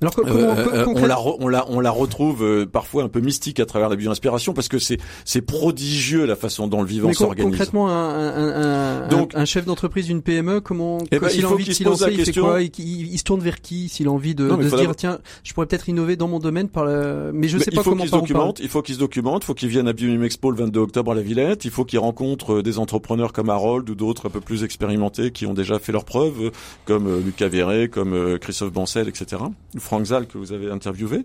[0.00, 3.20] Alors, comment, euh, euh, on, la on la on la retrouve euh, parfois un peu
[3.20, 7.12] mystique à travers la bio-inspiration parce que c'est c'est prodigieux la façon dont le vivant
[7.12, 7.52] s'organise.
[7.52, 11.50] Concrètement, un, un, un, Donc, un chef d'entreprise d'une PME, comment eh ben, s'il a
[11.50, 14.10] envie de se lancer, il fait quoi il, il, se tourne vers qui S'il a
[14.10, 17.30] envie de, de se dire tiens, je pourrais peut-être innover dans mon domaine par le...
[17.32, 18.04] mais je sais pas comment.
[18.04, 18.60] Il faut qu'il se documente.
[18.60, 19.42] Il faut qu'il se documente.
[19.44, 21.64] Il faut qu'il vienne à Biomim Expo le 22 octobre à la Villette.
[21.64, 25.46] Il faut qu'il rencontre des entrepreneurs comme Harold ou d'autres un peu plus expérimentés qui
[25.46, 26.50] ont déjà fait leurs preuves,
[26.84, 29.42] comme Lucas Verret, comme Christophe Bancel, etc.
[29.84, 31.24] Franck Zal que vous avez interviewé.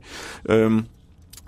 [0.49, 0.81] Euh,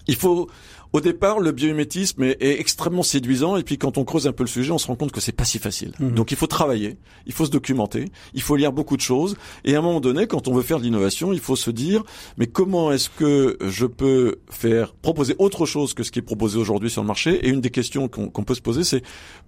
[0.07, 0.49] il faut,
[0.93, 4.49] au départ, le biomimétisme est, extrêmement séduisant, et puis quand on creuse un peu le
[4.49, 5.93] sujet, on se rend compte que c'est pas si facile.
[5.99, 6.16] Mhm.
[6.16, 9.76] Donc il faut travailler, il faut se documenter, il faut lire beaucoup de choses, et
[9.76, 12.03] à un moment donné, quand on veut faire de l'innovation, il faut se dire,
[12.38, 16.57] mais comment est-ce que je peux faire proposer autre chose que ce qui est proposé
[16.57, 17.45] aujourd'hui sur le marché?
[17.45, 19.03] Et une des questions qu'on peut se poser, c'est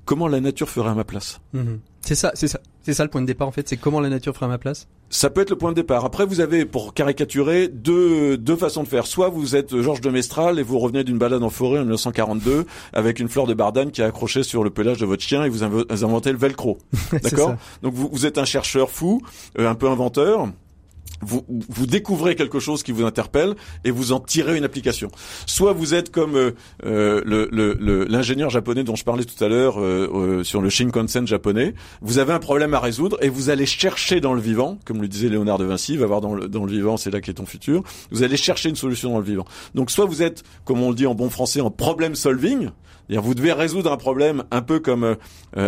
[0.05, 1.41] comment la nature ferait à ma place?
[1.53, 1.79] Mhm.
[2.05, 3.67] C'est ça, c'est ça, c'est ça le point de départ en fait.
[3.67, 4.87] C'est comment la nature ferait à ma place.
[5.09, 6.03] Ça peut être le point de départ.
[6.03, 9.05] Après, vous avez, pour caricaturer, deux, deux façons de faire.
[9.05, 12.65] Soit vous êtes Georges de Mestral et vous revenez d'une balade en forêt en 1942
[12.91, 15.49] avec une fleur de bardane qui est accrochée sur le pelage de votre chien et
[15.49, 16.77] vous inventez le velcro.
[17.23, 19.21] D'accord Donc vous, vous, êtes un chercheur fou,
[19.59, 20.49] euh, un peu inventeur
[21.21, 25.09] vous, vous découvrez quelque chose qui vous interpelle et vous en tirez une application.
[25.45, 26.53] Soit vous êtes comme
[26.85, 31.73] euh, l'ingénieur japonais dont je parlais tout à l'heure euh, euh, sur le Shinkansen japonais,
[32.01, 35.07] vous avez un problème à résoudre et vous allez chercher dans le vivant, comme le
[35.07, 37.45] disait Léonard de Vinci, va voir dans le, dans le vivant, c'est là qu'est ton
[37.45, 37.83] futur.
[38.11, 39.45] Vous allez chercher une solution dans le vivant.
[39.75, 42.69] Donc soit vous êtes, comme on le dit en bon français, en problem solving,
[43.09, 45.15] vous devez résoudre un problème un peu comme euh,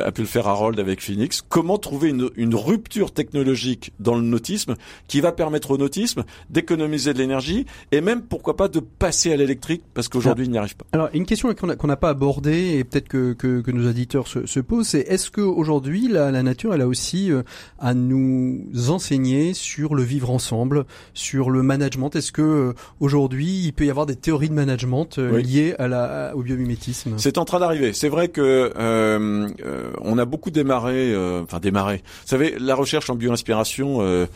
[0.07, 1.43] a pu le faire Harold avec Phoenix.
[1.47, 4.75] Comment trouver une, une, rupture technologique dans le nautisme
[5.07, 9.35] qui va permettre au nautisme d'économiser de l'énergie et même pourquoi pas de passer à
[9.35, 10.85] l'électrique parce qu'aujourd'hui il n'y arrive pas.
[10.93, 14.45] Alors une question qu'on n'a pas abordée et peut-être que, que, que, nos auditeurs se,
[14.45, 17.43] se posent, c'est est-ce qu'aujourd'hui la, la nature elle a aussi euh,
[17.79, 22.15] à nous enseigner sur le vivre ensemble, sur le management?
[22.15, 26.33] Est-ce que euh, aujourd'hui il peut y avoir des théories de management liées à la,
[26.35, 27.17] au biomimétisme?
[27.25, 27.91] C'est en train d'arriver.
[27.93, 32.03] C'est vrai que euh, euh, on a beaucoup démarré, euh, enfin démarré.
[32.05, 34.27] Vous savez, la recherche en bioinspiration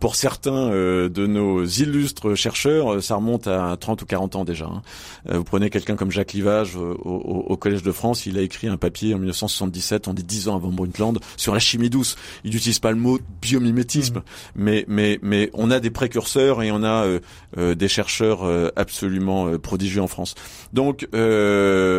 [0.00, 4.64] pour certains de nos illustres chercheurs, ça remonte à 30 ou 40 ans déjà.
[4.66, 4.82] Hein.
[5.28, 8.76] vous prenez quelqu'un comme Jacques Livage au, au, Collège de France, il a écrit un
[8.76, 12.16] papier en 1977, on est 10 ans avant Brundtland, sur la chimie douce.
[12.44, 14.22] Il n'utilise pas le mot biomimétisme, mmh.
[14.56, 17.06] mais mais mais on a des précurseurs et on a
[17.56, 18.40] des chercheurs
[18.76, 20.34] absolument prodigieux en France.
[20.72, 21.91] Donc euh,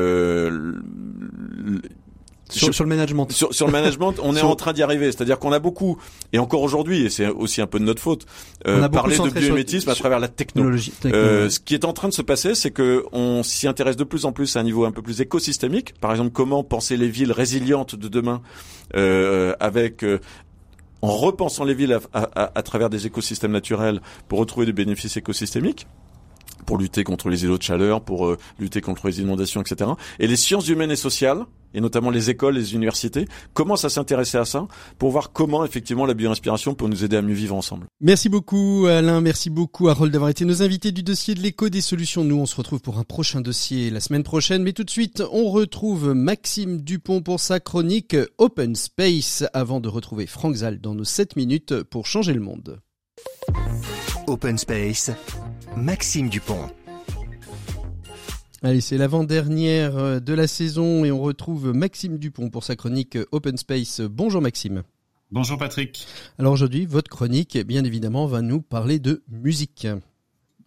[2.53, 3.31] sur, sur, le management.
[3.31, 5.11] Sur, sur le management, on est en train d'y arriver.
[5.11, 5.97] C'est-à-dire qu'on a beaucoup,
[6.31, 8.25] et encore aujourd'hui, et c'est aussi un peu de notre faute,
[8.67, 10.93] euh, parlé de biométisme à travers la technologie.
[11.05, 14.03] Euh, ce qui est en train de se passer, c'est que on s'y intéresse de
[14.03, 15.93] plus en plus à un niveau un peu plus écosystémique.
[15.99, 18.41] Par exemple, comment penser les villes résilientes de demain
[18.95, 20.19] euh, avec euh,
[21.01, 25.17] en repensant les villes à, à, à, travers des écosystèmes naturels pour retrouver des bénéfices
[25.17, 25.87] écosystémiques
[26.65, 29.91] pour lutter contre les îlots de chaleur, pour euh, lutter contre les inondations, etc.
[30.19, 34.37] Et les sciences humaines et sociales, et notamment les écoles, les universités, commencent à s'intéresser
[34.37, 34.67] à ça
[34.99, 37.87] pour voir comment effectivement la bioinspiration peut nous aider à mieux vivre ensemble.
[37.99, 41.81] Merci beaucoup Alain, merci beaucoup Harold d'avoir été nos invités du dossier de l'écho des
[41.81, 42.23] solutions.
[42.23, 45.23] Nous, on se retrouve pour un prochain dossier la semaine prochaine, mais tout de suite,
[45.31, 50.93] on retrouve Maxime Dupont pour sa chronique Open Space avant de retrouver Franck Zal dans
[50.93, 52.79] nos 7 minutes pour changer le monde.
[54.27, 55.11] Open Space
[55.77, 56.69] Maxime Dupont.
[58.61, 63.17] Allez, c'est l'avant-dernière euh, de la saison et on retrouve Maxime Dupont pour sa chronique
[63.31, 64.01] Open Space.
[64.01, 64.83] Bonjour Maxime.
[65.31, 66.07] Bonjour Patrick.
[66.37, 69.87] Alors aujourd'hui, votre chronique, bien évidemment, va nous parler de musique.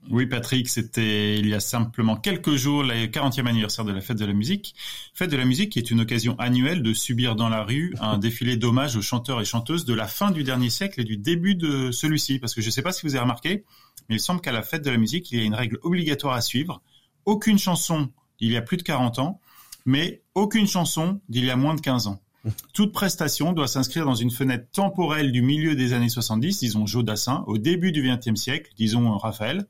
[0.09, 4.18] Oui, Patrick, c'était il y a simplement quelques jours le 40e anniversaire de la fête
[4.18, 4.74] de la musique.
[5.14, 8.18] Fête de la musique qui est une occasion annuelle de subir dans la rue un
[8.18, 11.57] défilé d'hommage aux chanteurs et chanteuses de la fin du dernier siècle et du début
[11.57, 12.38] de celui-ci.
[12.38, 13.64] Parce que je ne sais pas si vous avez remarqué,
[14.09, 16.34] mais il semble qu'à la fête de la musique, il y a une règle obligatoire
[16.34, 16.82] à suivre.
[17.24, 19.40] Aucune chanson d'il y a plus de 40 ans,
[19.84, 22.20] mais aucune chanson d'il y a moins de 15 ans.
[22.72, 27.04] Toute prestation doit s'inscrire dans une fenêtre temporelle du milieu des années 70, disons Joe
[27.04, 29.66] Dassin, au début du XXe siècle, disons Raphaël.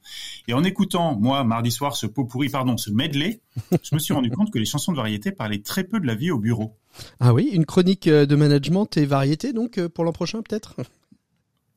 [0.49, 3.41] Et en écoutant, moi, mardi soir, ce pot pourri, pardon, ce medley,
[3.83, 6.15] je me suis rendu compte que les chansons de variété parlaient très peu de la
[6.15, 6.77] vie au bureau.
[7.21, 10.77] Ah oui, une chronique euh, de management et variété, donc, euh, pour l'an prochain, peut-être?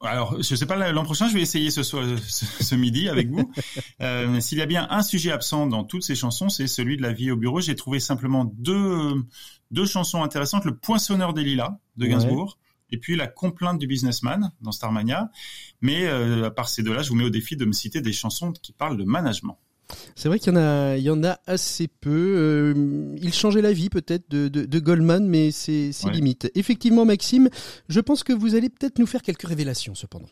[0.02, 3.52] Alors, je sais pas, l'an prochain, je vais essayer ce, soir, ce, midi avec vous.
[4.02, 7.02] Euh, S'il y a bien un sujet absent dans toutes ces chansons, c'est celui de
[7.02, 7.60] la vie au bureau.
[7.60, 9.14] J'ai trouvé simplement deux,
[9.72, 10.64] deux chansons intéressantes.
[10.64, 12.58] Le Poinçonneur des Lilas de Gainsbourg.
[12.92, 15.30] Et puis la complainte du businessman dans Starmania.
[15.82, 18.14] Mais euh, à part ces deux-là, je vous mets au défi de me citer des
[18.14, 19.60] chansons qui parlent de management.
[20.16, 22.36] C'est vrai qu'il y en a, il y en a assez peu.
[22.38, 26.52] Euh, il changeait la vie peut-être de, de, Goldman, mais c'est limite.
[26.56, 27.50] Effectivement, Maxime,
[27.88, 30.30] je pense que vous allez peut-être nous faire quelques révélations cependant.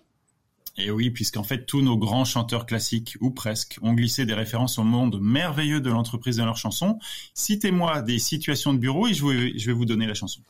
[0.80, 4.78] Et oui, puisqu'en fait, tous nos grands chanteurs classiques, ou presque, ont glissé des références
[4.78, 7.00] au monde merveilleux de l'entreprise dans leurs chansons.
[7.34, 10.42] Citez-moi des situations de bureau et je vais, je vais vous donner la chanson.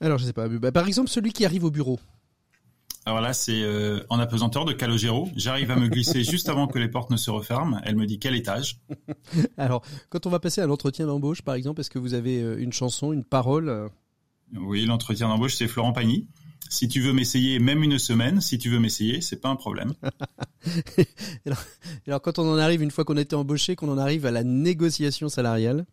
[0.00, 0.48] Alors, je sais pas.
[0.48, 2.00] Bah, par exemple, celui qui arrive au bureau.
[3.08, 5.30] Alors là, c'est euh, en apesanteur de Calogero.
[5.34, 7.80] J'arrive à me glisser juste avant que les portes ne se referment.
[7.84, 8.80] Elle me dit quel étage?
[9.56, 12.60] Alors, quand on va passer à l'entretien d'embauche, par exemple, est-ce que vous avez euh,
[12.60, 13.88] une chanson, une parole euh?
[14.60, 16.26] Oui, l'entretien d'embauche, c'est Florent Pagny.
[16.68, 19.94] Si tu veux m'essayer, même une semaine, si tu veux m'essayer, c'est pas un problème.
[21.46, 21.64] alors,
[22.06, 24.30] alors, quand on en arrive, une fois qu'on a été embauché, qu'on en arrive à
[24.30, 25.86] la négociation salariale?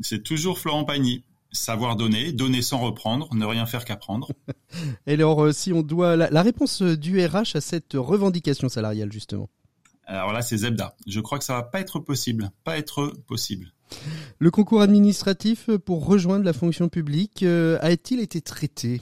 [0.00, 1.22] C'est toujours Florent Pagny.
[1.56, 4.30] Savoir donner, donner sans reprendre, ne rien faire qu'apprendre.
[5.06, 9.48] Et alors, euh, si on doit la, réponse du RH à cette revendication salariale justement.
[10.06, 10.94] Alors là, c'est Zebda.
[11.06, 13.72] Je crois que ça va pas être possible, pas être possible.
[14.38, 19.00] Le concours administratif pour rejoindre la fonction publique euh, a-t-il été traité?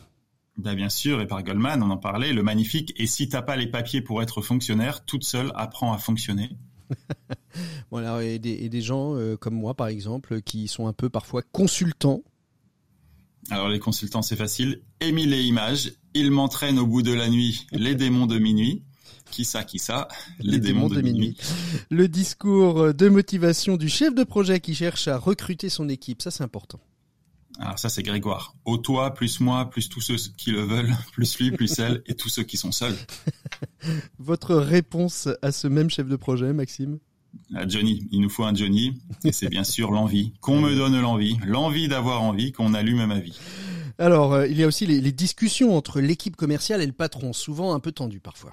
[0.56, 3.56] Ben bien sûr, et par Goldman, on en parlait, le magnifique «Et si t'as pas
[3.56, 6.50] les papiers pour être fonctionnaire, toute seule apprends à fonctionner».
[7.90, 11.08] voilà, et des, et des gens euh, comme moi, par exemple, qui sont un peu
[11.08, 12.22] parfois consultants
[13.50, 14.80] alors les consultants, c'est facile.
[15.00, 18.82] Émile et images, il m'entraîne au bout de la nuit, les démons de minuit.
[19.30, 20.06] Qui ça, qui ça
[20.38, 21.36] Les, démons, de, minuit.
[21.90, 26.30] Le discours de motivation du chef de projet qui cherche à recruter son équipe, ça
[26.30, 26.78] c'est important.
[27.58, 28.54] Alors ça c'est Grégoire.
[28.64, 32.14] Au toi, plus moi, plus tous ceux qui le veulent, plus lui, plus elle, et
[32.14, 32.96] tous ceux qui sont seuls.
[34.18, 36.98] Votre réponse à ce même chef de projet, Maxime?
[37.66, 41.38] Johnny, il nous faut un Johnny, et c'est bien sûr l'envie, qu'on me donne l'envie,
[41.46, 43.38] l'envie d'avoir envie, qu'on allume ma vie.
[43.98, 47.74] Alors, euh, il y a aussi les, discussions entre l'équipe commerciale et le patron, souvent
[47.74, 48.52] un peu tendues parfois.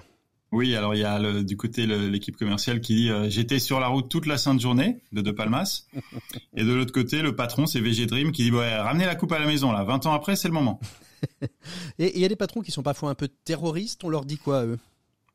[0.52, 3.88] Oui, alors il y a du côté l'équipe commerciale qui dit euh, j'étais sur la
[3.88, 5.86] route toute la sainte journée de De Palmas,
[6.54, 9.32] et de l'autre côté le patron c'est VG Dream qui dit ouais ramenez la coupe
[9.32, 10.78] à la maison là, 20 ans après c'est le moment.
[11.98, 14.36] et il y a des patrons qui sont parfois un peu terroristes, on leur dit
[14.36, 14.78] quoi eux?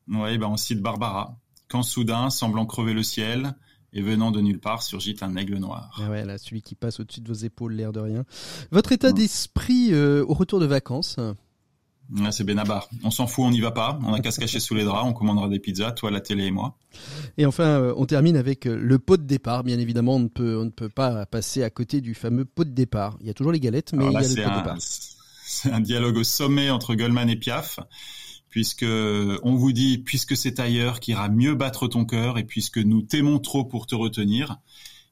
[0.08, 1.36] Oui, ben on cite Barbara
[1.70, 3.54] quand soudain, semblant crever le ciel,
[3.94, 6.00] et venant de nulle part surgit un aigle noir.
[6.04, 8.26] Ah ouais, là, celui qui passe au-dessus de vos épaules, l'air de rien.
[8.72, 11.18] Votre état d'esprit euh, au retour de vacances
[12.32, 12.90] c'est Benabar.
[13.04, 14.00] On s'en fout, on n'y va pas.
[14.04, 15.06] On a qu'à se cacher sous les draps.
[15.06, 16.78] On commandera des pizzas, toi, la télé et moi.
[17.38, 19.64] Et enfin, euh, on termine avec euh, le pot de départ.
[19.64, 22.64] Bien évidemment, on ne peut, on ne peut pas passer à côté du fameux pot
[22.64, 23.18] de départ.
[23.22, 24.78] Il y a toujours les galettes, mais il y a le pot de départ.
[25.50, 27.80] C'est un dialogue au sommet entre Goldman et Piaf
[28.50, 33.02] puisque on vous dit puisque c'est ailleurs qu'ira mieux battre ton cœur et puisque nous
[33.02, 34.60] t'aimons trop pour te retenir,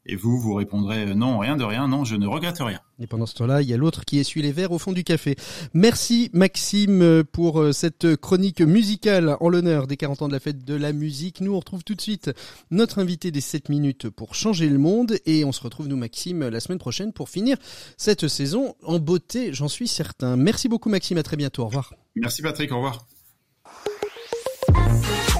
[0.07, 2.79] et vous, vous répondrez euh, non, rien de rien, non, je ne regrette rien.
[2.99, 5.03] Et pendant ce temps-là, il y a l'autre qui essuie les verres au fond du
[5.03, 5.35] café.
[5.73, 10.39] Merci Maxime euh, pour euh, cette chronique musicale en l'honneur des 40 ans de la
[10.39, 11.41] fête de la musique.
[11.41, 12.31] Nous, on retrouve tout de suite
[12.69, 15.17] notre invité des 7 minutes pour changer le monde.
[15.25, 17.57] Et on se retrouve, nous, Maxime, la semaine prochaine pour finir
[17.97, 20.35] cette saison en beauté, j'en suis certain.
[20.35, 21.63] Merci beaucoup Maxime, à très bientôt.
[21.63, 21.93] Au revoir.
[22.15, 23.07] Merci Patrick, au revoir.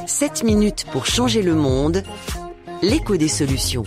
[0.07, 2.03] 7 minutes pour changer le monde.
[2.81, 3.83] L'écho des solutions.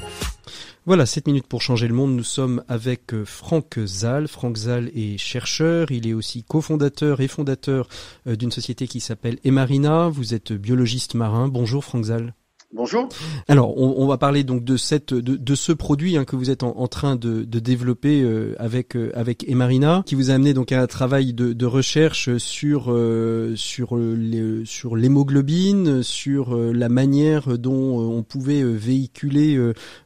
[0.86, 2.16] Voilà, 7 minutes pour changer le monde.
[2.16, 4.26] Nous sommes avec euh, Franck Zal.
[4.26, 5.90] Franck Zal est chercheur.
[5.90, 7.88] Il est aussi cofondateur et fondateur
[8.26, 10.08] euh, d'une société qui s'appelle Emarina.
[10.08, 11.48] Vous êtes biologiste marin.
[11.48, 12.34] Bonjour Franck Zal.
[12.74, 13.08] Bonjour.
[13.48, 16.86] Alors, on, va parler donc de cette, de, ce produit hein, que vous êtes en,
[16.86, 20.86] train de, développer euh, avec euh, avec Emarina, qui vous a amené donc à un
[20.86, 28.62] travail de, recherche sur euh, sur les, sur l'hémoglobine, sur la manière dont on pouvait
[28.62, 29.58] véhiculer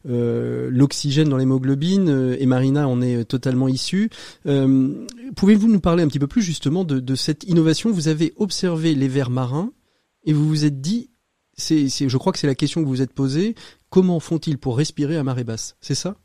[0.04, 2.36] l'oxygène dans l'hémoglobine.
[2.38, 4.08] Emarina en est totalement issu.
[4.44, 7.90] Pouvez-vous nous parler un petit peu plus justement de, de cette innovation?
[7.90, 9.72] Vous avez observé les vers marins
[10.24, 11.11] et vous vous êtes dit
[11.56, 13.54] c'est, je crois que c'est la question que vous vous êtes posée.
[13.90, 15.76] Comment font-ils pour respirer à marée basse?
[15.80, 16.16] C'est ça?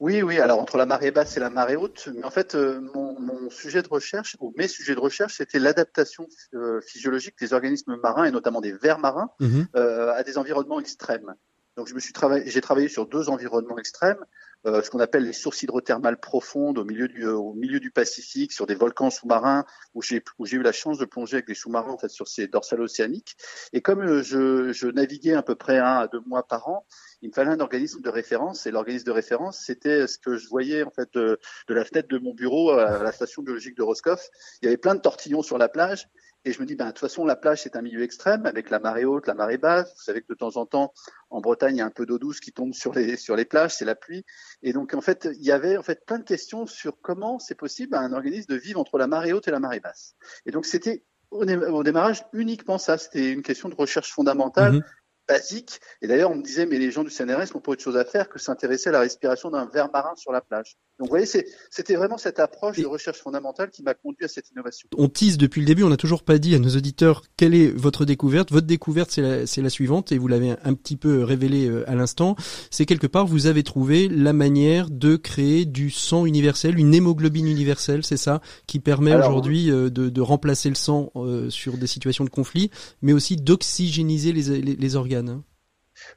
[0.00, 0.38] Oui, oui.
[0.38, 3.14] Alors entre la marée basse et la marée haute, mais en fait, euh, mon,
[3.50, 8.24] sujet de recherche ou mes sujets de recherche, c'était l'adaptation euh, physiologique des organismes marins
[8.24, 9.66] et notamment des vers marins mhm.
[9.76, 11.34] euh, à des environnements extrêmes.
[11.76, 14.24] Donc je me suis travaillé, j'ai travaillé sur deux environnements extrêmes.
[14.66, 18.52] Euh, ce qu'on appelle les sources hydrothermales profondes au milieu du, au milieu du Pacifique,
[18.52, 21.98] sur des volcans sous-marins, où j'ai eu la chance de plonger avec des sous-marins en
[21.98, 23.36] fait sur ces dorsales océaniques.
[23.72, 26.86] Et comme euh, je, je naviguais à peu près un à deux mois par an,
[27.20, 28.66] il me fallait un organisme de référence.
[28.66, 31.38] Et l'organisme de référence, c'était ce que je voyais en fait de,
[31.68, 34.28] de, la fenêtre de mon bureau à la station biologique de Roscoff.
[34.62, 36.08] Il y avait plein de tortillons sur la plage.
[36.44, 38.70] Et je me dis, ben, de toute façon, la plage, c'est un milieu extrême avec
[38.70, 39.94] la marée haute, la marée basse.
[39.96, 40.92] Vous savez que de temps en temps,
[41.30, 43.44] en Bretagne, il y a un peu d'eau douce qui tombe sur les, sur les
[43.44, 44.24] plages, c'est la pluie.
[44.62, 47.54] Et donc, en fait, il y avait en fait plein de questions sur comment c'est
[47.54, 50.16] possible à un organisme de vivre entre la marée haute et la marée basse.
[50.44, 52.98] Et donc, c'était au, démarrage uniquement ça.
[52.98, 54.74] C'était une question de recherche fondamentale.
[54.74, 54.84] Mm-hmm
[55.26, 55.80] basique.
[56.02, 58.04] Et d'ailleurs, on me disait, mais les gens du CNRS n'ont pas autre chose à
[58.04, 60.76] faire que s'intéresser à la respiration d'un ver marin sur la plage.
[60.98, 61.26] Donc, vous voyez,
[61.70, 64.88] c'était vraiment cette approche de recherche fondamentale qui m'a conduit à cette innovation.
[64.96, 67.68] On tease depuis le début, on n'a toujours pas dit à nos auditeurs quelle est
[67.68, 68.52] votre découverte.
[68.52, 71.96] Votre découverte, c'est la, la, suivante, et vous l'avez un petit peu révélé euh, à
[71.96, 72.36] l'instant.
[72.70, 77.48] C'est quelque part, vous avez trouvé la manière de créer du sang universel, une hémoglobine
[77.48, 81.88] universelle, c'est ça, qui permet aujourd'hui euh, de, de, remplacer le sang euh, sur des
[81.88, 82.70] situations de conflit,
[83.02, 85.42] mais aussi d'oxygéniser les, les, les organes.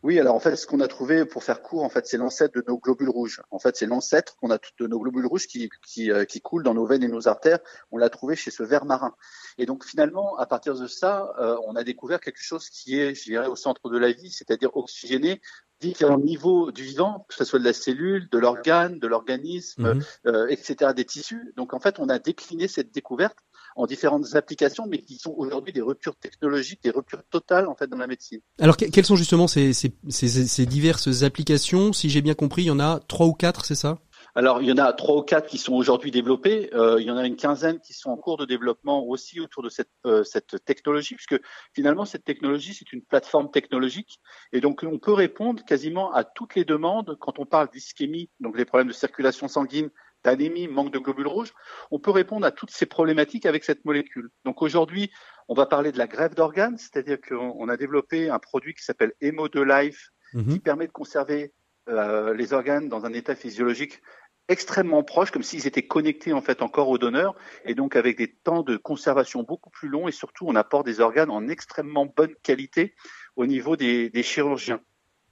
[0.03, 2.53] Oui, alors en fait, ce qu'on a trouvé, pour faire court, en fait, c'est l'ancêtre
[2.55, 3.41] de nos globules rouges.
[3.51, 6.63] En fait, c'est l'ancêtre qu'on a de nos globules rouges qui, qui, euh, qui coulent
[6.63, 7.59] dans nos veines et nos artères.
[7.91, 9.15] On l'a trouvé chez ce ver marin.
[9.57, 13.15] Et donc finalement, à partir de ça, euh, on a découvert quelque chose qui est,
[13.15, 15.41] je dirais, au centre de la vie, c'est-à-dire oxygéné,
[15.79, 20.03] différents niveaux du vivant, que ce soit de la cellule, de l'organe, de l'organisme, mhm.
[20.27, 21.53] euh, etc., des tissus.
[21.55, 23.37] Donc en fait, on a décliné cette découverte
[23.77, 27.87] en différentes applications, mais qui sont aujourd'hui des ruptures technologiques, des ruptures totales en fait
[27.87, 28.41] dans la médecine.
[28.59, 31.93] Alors quelles sont justement ces, ces, ces, ces diverses applications?
[31.93, 33.99] Si j'ai bien compris, il y en a trois ou quatre, c'est ça?
[34.35, 36.69] Alors, il y en a trois ou quatre qui sont aujourd'hui développés.
[36.75, 39.63] Euh, il y en a une quinzaine qui sont en cours de développement aussi autour
[39.63, 41.41] de cette, euh, cette technologie, puisque
[41.73, 44.19] finalement, cette technologie, c'est une plateforme technologique.
[44.53, 48.55] Et donc, on peut répondre quasiment à toutes les demandes quand on parle d'ischémie, donc
[48.59, 49.89] les problèmes de circulation sanguine,
[50.23, 51.53] d'anémie, manque de globules rouges,
[51.91, 54.29] on peut répondre à toutes ces problématiques avec cette molécule.
[54.45, 55.11] Donc aujourd'hui,
[55.47, 59.13] on va parler de la greffe d'organes, c'est-à-dire qu'on a développé un produit qui s'appelle
[59.21, 60.53] Hemo de Life, mhm.
[60.53, 61.53] qui permet de conserver
[61.89, 64.01] euh, les organes dans un état physiologique
[64.49, 68.33] extrêmement proche, comme s'ils étaient connectés en fait encore au donneur, et donc avec des
[68.33, 72.33] temps de conservation beaucoup plus longs, et surtout on apporte des organes en extrêmement bonne
[72.43, 72.95] qualité
[73.35, 74.81] au niveau des chirurgiens.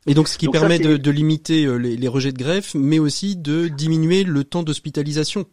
[0.08, 3.00] Et donc, ce qui permet de, de, limiter euh, les, les, rejets de greffe, mais
[3.00, 5.46] aussi de diminuer le temps d'hospitalisation.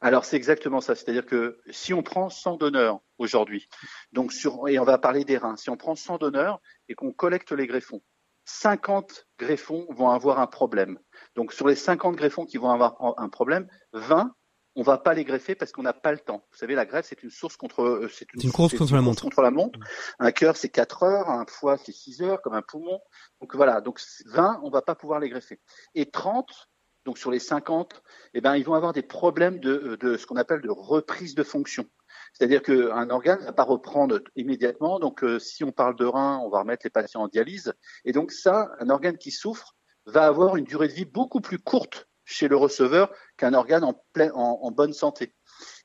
[0.00, 0.94] Alors, c'est exactement ça.
[0.94, 3.68] C'est-à-dire que si on prend 100 donneurs aujourd'hui,
[4.12, 7.12] donc sur, et on va parler des reins, si on prend 100 donneurs et qu'on
[7.12, 8.00] collecte les greffons,
[8.44, 10.98] 50 greffons vont avoir un problème.
[11.34, 14.34] Donc, sur les 50 greffons qui vont avoir un problème, 20
[14.80, 16.42] on va pas les greffer parce qu'on n'a pas le temps.
[16.50, 19.22] Vous savez, la greffe, c'est une source contre, euh, c'est une, course contre, la montre.
[19.22, 19.78] contre la montre.
[20.18, 22.98] Un cœur, c'est 4 heures, un foie, c'est 6 heures, comme un poumon.
[23.42, 25.60] Donc voilà, donc 20, on va pas pouvoir les greffer.
[25.94, 26.70] Et 30,
[27.04, 28.02] donc sur les 50,
[28.32, 31.42] eh ben, ils vont avoir des problèmes de, de ce qu'on appelle de reprise de
[31.42, 31.84] fonction.
[32.32, 34.98] C'est-à-dire qu'un organe ne va pas reprendre immédiatement.
[34.98, 37.74] Donc, euh, si on parle de rein, on va remettre les patients en dialyse.
[38.06, 39.76] Et donc, ça, un organe qui souffre
[40.06, 43.94] va avoir une durée de vie beaucoup plus courte chez le receveur qu'un organe en,
[44.12, 45.34] plein, en, bonne santé.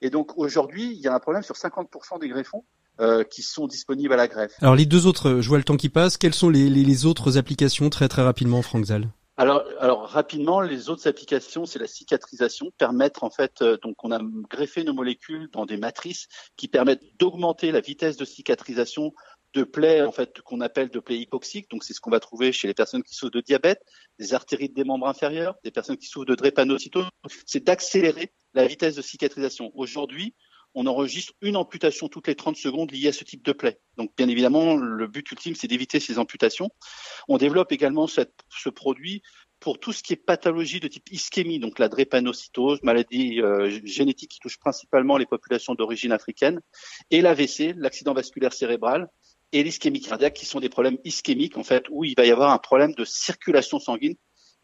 [0.02, 2.64] Et donc, aujourd'hui, il y a un problème sur 50% des greffons
[3.02, 4.54] euh, qui sont disponibles à la greffe.
[4.62, 6.18] Alors les deux autres, je vois le temps qui passe.
[6.18, 10.62] Quelles sont les, les, les autres applications très très rapidement, Franck Zal alors, alors rapidement,
[10.62, 14.20] les autres applications, c'est la cicatrisation, permettre en fait, euh, donc on a
[14.50, 19.14] greffé nos molécules dans des matrices qui permettent d'augmenter la vitesse de cicatrisation
[19.56, 21.70] de plaies en fait qu'on appelle de plaies hypoxiques.
[21.72, 23.82] Donc c'est ce qu'on va trouver chez les personnes qui souffrent de diabète,
[24.20, 27.08] des artérites des membres inférieurs, des personnes qui souffrent de drépanocytose.
[27.45, 29.72] C'est d'accélérer la vitesse de cicatrisation.
[29.74, 30.36] Aujourd'hui,
[30.78, 33.80] on enregistre une amputation toutes les 30 secondes liée à ce type de plaie.
[33.95, 36.70] Donc bien évidemment, le but ultime, c'est d'éviter ces amputations.
[37.30, 39.24] On développe également ce produit
[39.62, 44.32] pour tout ce qui est pathologie de type ischémie, donc la drépanocytose, maladie euh, génétique
[44.32, 46.60] qui touche principalement les populations d'origine africaine,
[47.10, 49.10] et l'AVC, l'accident vasculaire cérébral,
[49.56, 52.51] et l'ischémie cardiaque, qui sont des problèmes ischémiques, en fait, où il va y avoir
[52.51, 54.16] un problème de circulation sanguine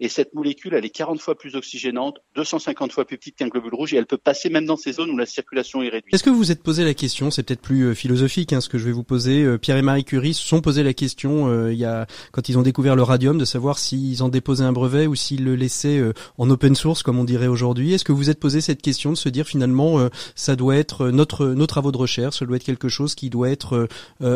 [0.01, 3.75] et cette molécule, elle est 40 fois plus oxygénante, 250 fois plus petite qu'un globule
[3.75, 6.11] rouge, et elle peut passer même dans ces zones où la circulation est réduite.
[6.11, 8.67] Est-ce que vous vous êtes posé la question, c'est peut-être plus euh, philosophique hein, ce
[8.67, 11.47] que je vais vous poser, euh, Pierre et Marie Curie se sont posé la question
[11.49, 14.63] euh, il y a, quand ils ont découvert le radium de savoir s'ils en déposaient
[14.63, 16.01] un brevet ou s'ils le laissaient
[16.39, 17.93] en open source comme on dirait aujourd'hui.
[17.93, 21.09] Est-ce que vous vous êtes posé cette question de se dire finalement ça doit être
[21.09, 23.87] notre nos travaux de recherche, ça doit être quelque chose qui doit être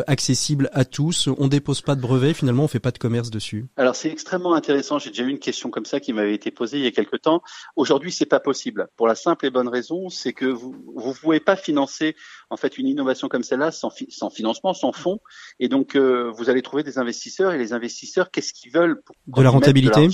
[0.08, 3.66] accessible à tous, on dépose pas de brevet, finalement on fait pas de commerce dessus?
[3.78, 6.78] Alors c'est extrêmement intéressant, j'ai déjà eu une question comme ça qui m'avait été posée
[6.78, 7.42] il y a quelque temps.
[7.76, 8.88] Aujourd'hui, c'est pas possible.
[8.98, 12.16] Pour la simple et bonne raison, c'est que vous vous pouvez pas financer
[12.50, 15.20] en fait une innovation comme celle-là sans, sans financement, sans fonds.
[15.60, 19.16] Et donc euh, vous allez trouver des investisseurs et les investisseurs, qu'est-ce qu'ils veulent pour
[19.28, 20.08] De la rentabilité.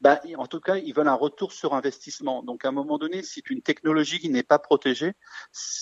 [0.00, 2.42] bah, en tout cas, ils veulent un retour sur investissement.
[2.42, 5.12] Donc à un moment donné, si une technologie qui n'est pas protégée,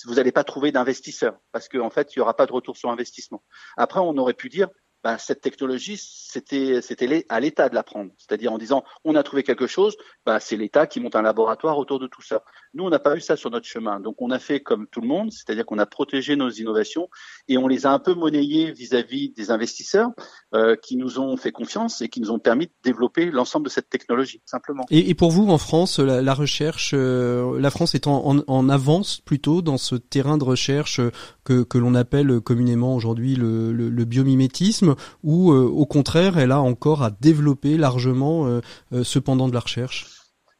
[0.05, 2.77] vous n'allez pas trouver d'investisseurs parce qu'en en fait, il y aura pas de retour
[2.77, 3.43] sur investissement.
[3.77, 4.69] Après, on aurait pu dire
[5.03, 8.11] ben, cette technologie, c'était c'était à l'État de la prendre.
[8.17, 11.77] C'est-à-dire en disant, on a trouvé quelque chose, ben, c'est l'État qui monte un laboratoire
[11.77, 12.43] autour de tout ça.
[12.73, 13.99] Nous, on n'a pas eu ça sur notre chemin.
[13.99, 17.09] Donc, on a fait comme tout le monde, c'est-à-dire qu'on a protégé nos innovations
[17.47, 20.09] et on les a un peu monnayées vis-à-vis des investisseurs
[20.53, 23.71] euh, qui nous ont fait confiance et qui nous ont permis de développer l'ensemble de
[23.71, 24.85] cette technologie, simplement.
[24.91, 29.77] Et, pour vous, en France, la, recherche, euh, la France est en, avance plutôt dans
[29.77, 31.01] ce terrain de recherche
[31.43, 34.90] que, que l'on appelle communément aujourd'hui le biomimétisme
[35.23, 38.61] ou euh, au contraire elle a encore à développer largement euh,
[38.93, 40.07] euh, ce pendant de la recherche?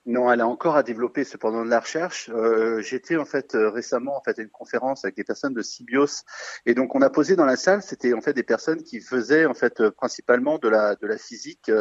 [0.08, 2.32] Non, elle a encore à développer cependant de la recherche.
[2.80, 6.24] J'étais en fait récemment en fait à une conférence avec des personnes de Sybios
[6.66, 9.46] et donc on a posé dans la salle, c'était en fait des personnes qui faisaient
[9.46, 11.72] en fait principalement de la de la physique,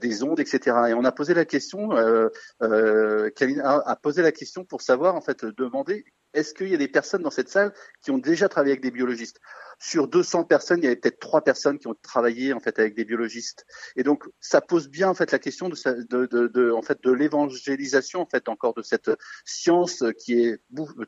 [0.00, 0.74] des ondes, etc.
[0.88, 1.90] Et on a posé la question,
[2.62, 7.22] a posé la question pour savoir en fait demander est-ce qu'il y a des personnes
[7.22, 7.72] dans cette salle
[8.02, 9.40] qui ont déjà travaillé avec des biologistes?
[9.78, 12.94] Sur 200 personnes, il y avait peut-être trois personnes qui ont travaillé en fait avec
[12.94, 13.64] des biologistes.
[13.96, 15.76] Et donc ça pose bien en fait la question de,
[16.10, 19.10] de, de, de en fait de l'évangélisation en fait encore de cette
[19.44, 20.60] science qui est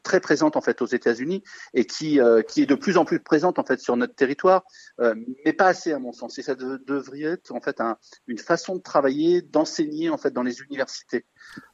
[0.03, 1.43] très présente en fait aux États-Unis
[1.75, 4.65] et qui euh, qui est de plus en plus présente en fait sur notre territoire,
[5.01, 5.15] euh,
[5.45, 6.39] mais pas assez à mon sens.
[6.39, 10.43] Et ça devrait être en fait un, une façon de travailler, d'enseigner en fait dans
[10.43, 11.27] les universités,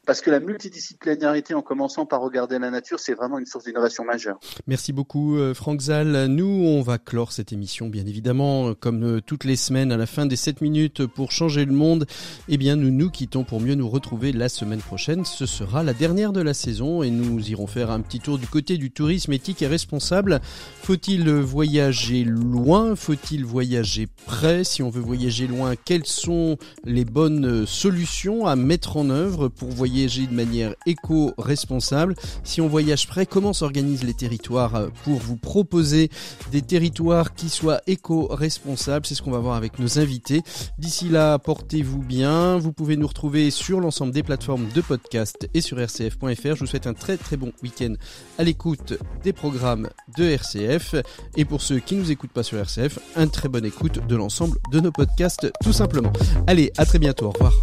[0.05, 4.03] parce que la multidisciplinarité en commençant par regarder la nature, c'est vraiment une source d'innovation
[4.03, 4.39] majeure.
[4.65, 6.25] Merci beaucoup euh, Franck Zal.
[6.25, 10.07] Nous on va clore cette émission, bien évidemment, comme euh, toutes les semaines, à la
[10.07, 12.07] fin des 7 minutes pour changer le monde.
[12.47, 15.25] Eh bien, nous nous quittons pour mieux nous retrouver la semaine prochaine.
[15.25, 18.47] Ce sera la dernière de la saison et nous irons faire un petit tour du
[18.47, 20.41] côté du tourisme éthique et responsable.
[20.81, 22.95] Faut-il voyager loin?
[22.95, 24.63] Faut-il voyager près?
[24.63, 29.69] Si on veut voyager loin, quelles sont les bonnes solutions à mettre en œuvre pour
[29.69, 36.09] voyager de manière éco-responsable Si on voyage près, comment s'organisent les territoires pour vous proposer
[36.51, 39.05] des territoires territoire qui soit éco-responsable.
[39.05, 40.43] C'est ce qu'on va voir avec nos invités.
[40.77, 42.57] D'ici là, portez-vous bien.
[42.57, 46.55] Vous pouvez nous retrouver sur l'ensemble des plateformes de podcast et sur rcf.fr.
[46.55, 47.95] Je vous souhaite un très très bon week-end
[48.37, 48.93] à l'écoute
[49.23, 50.95] des programmes de RCF.
[51.35, 54.15] Et pour ceux qui ne nous écoutent pas sur RCF, un très bonne écoute de
[54.15, 56.13] l'ensemble de nos podcasts tout simplement.
[56.47, 57.25] Allez, à très bientôt.
[57.25, 57.53] Au revoir.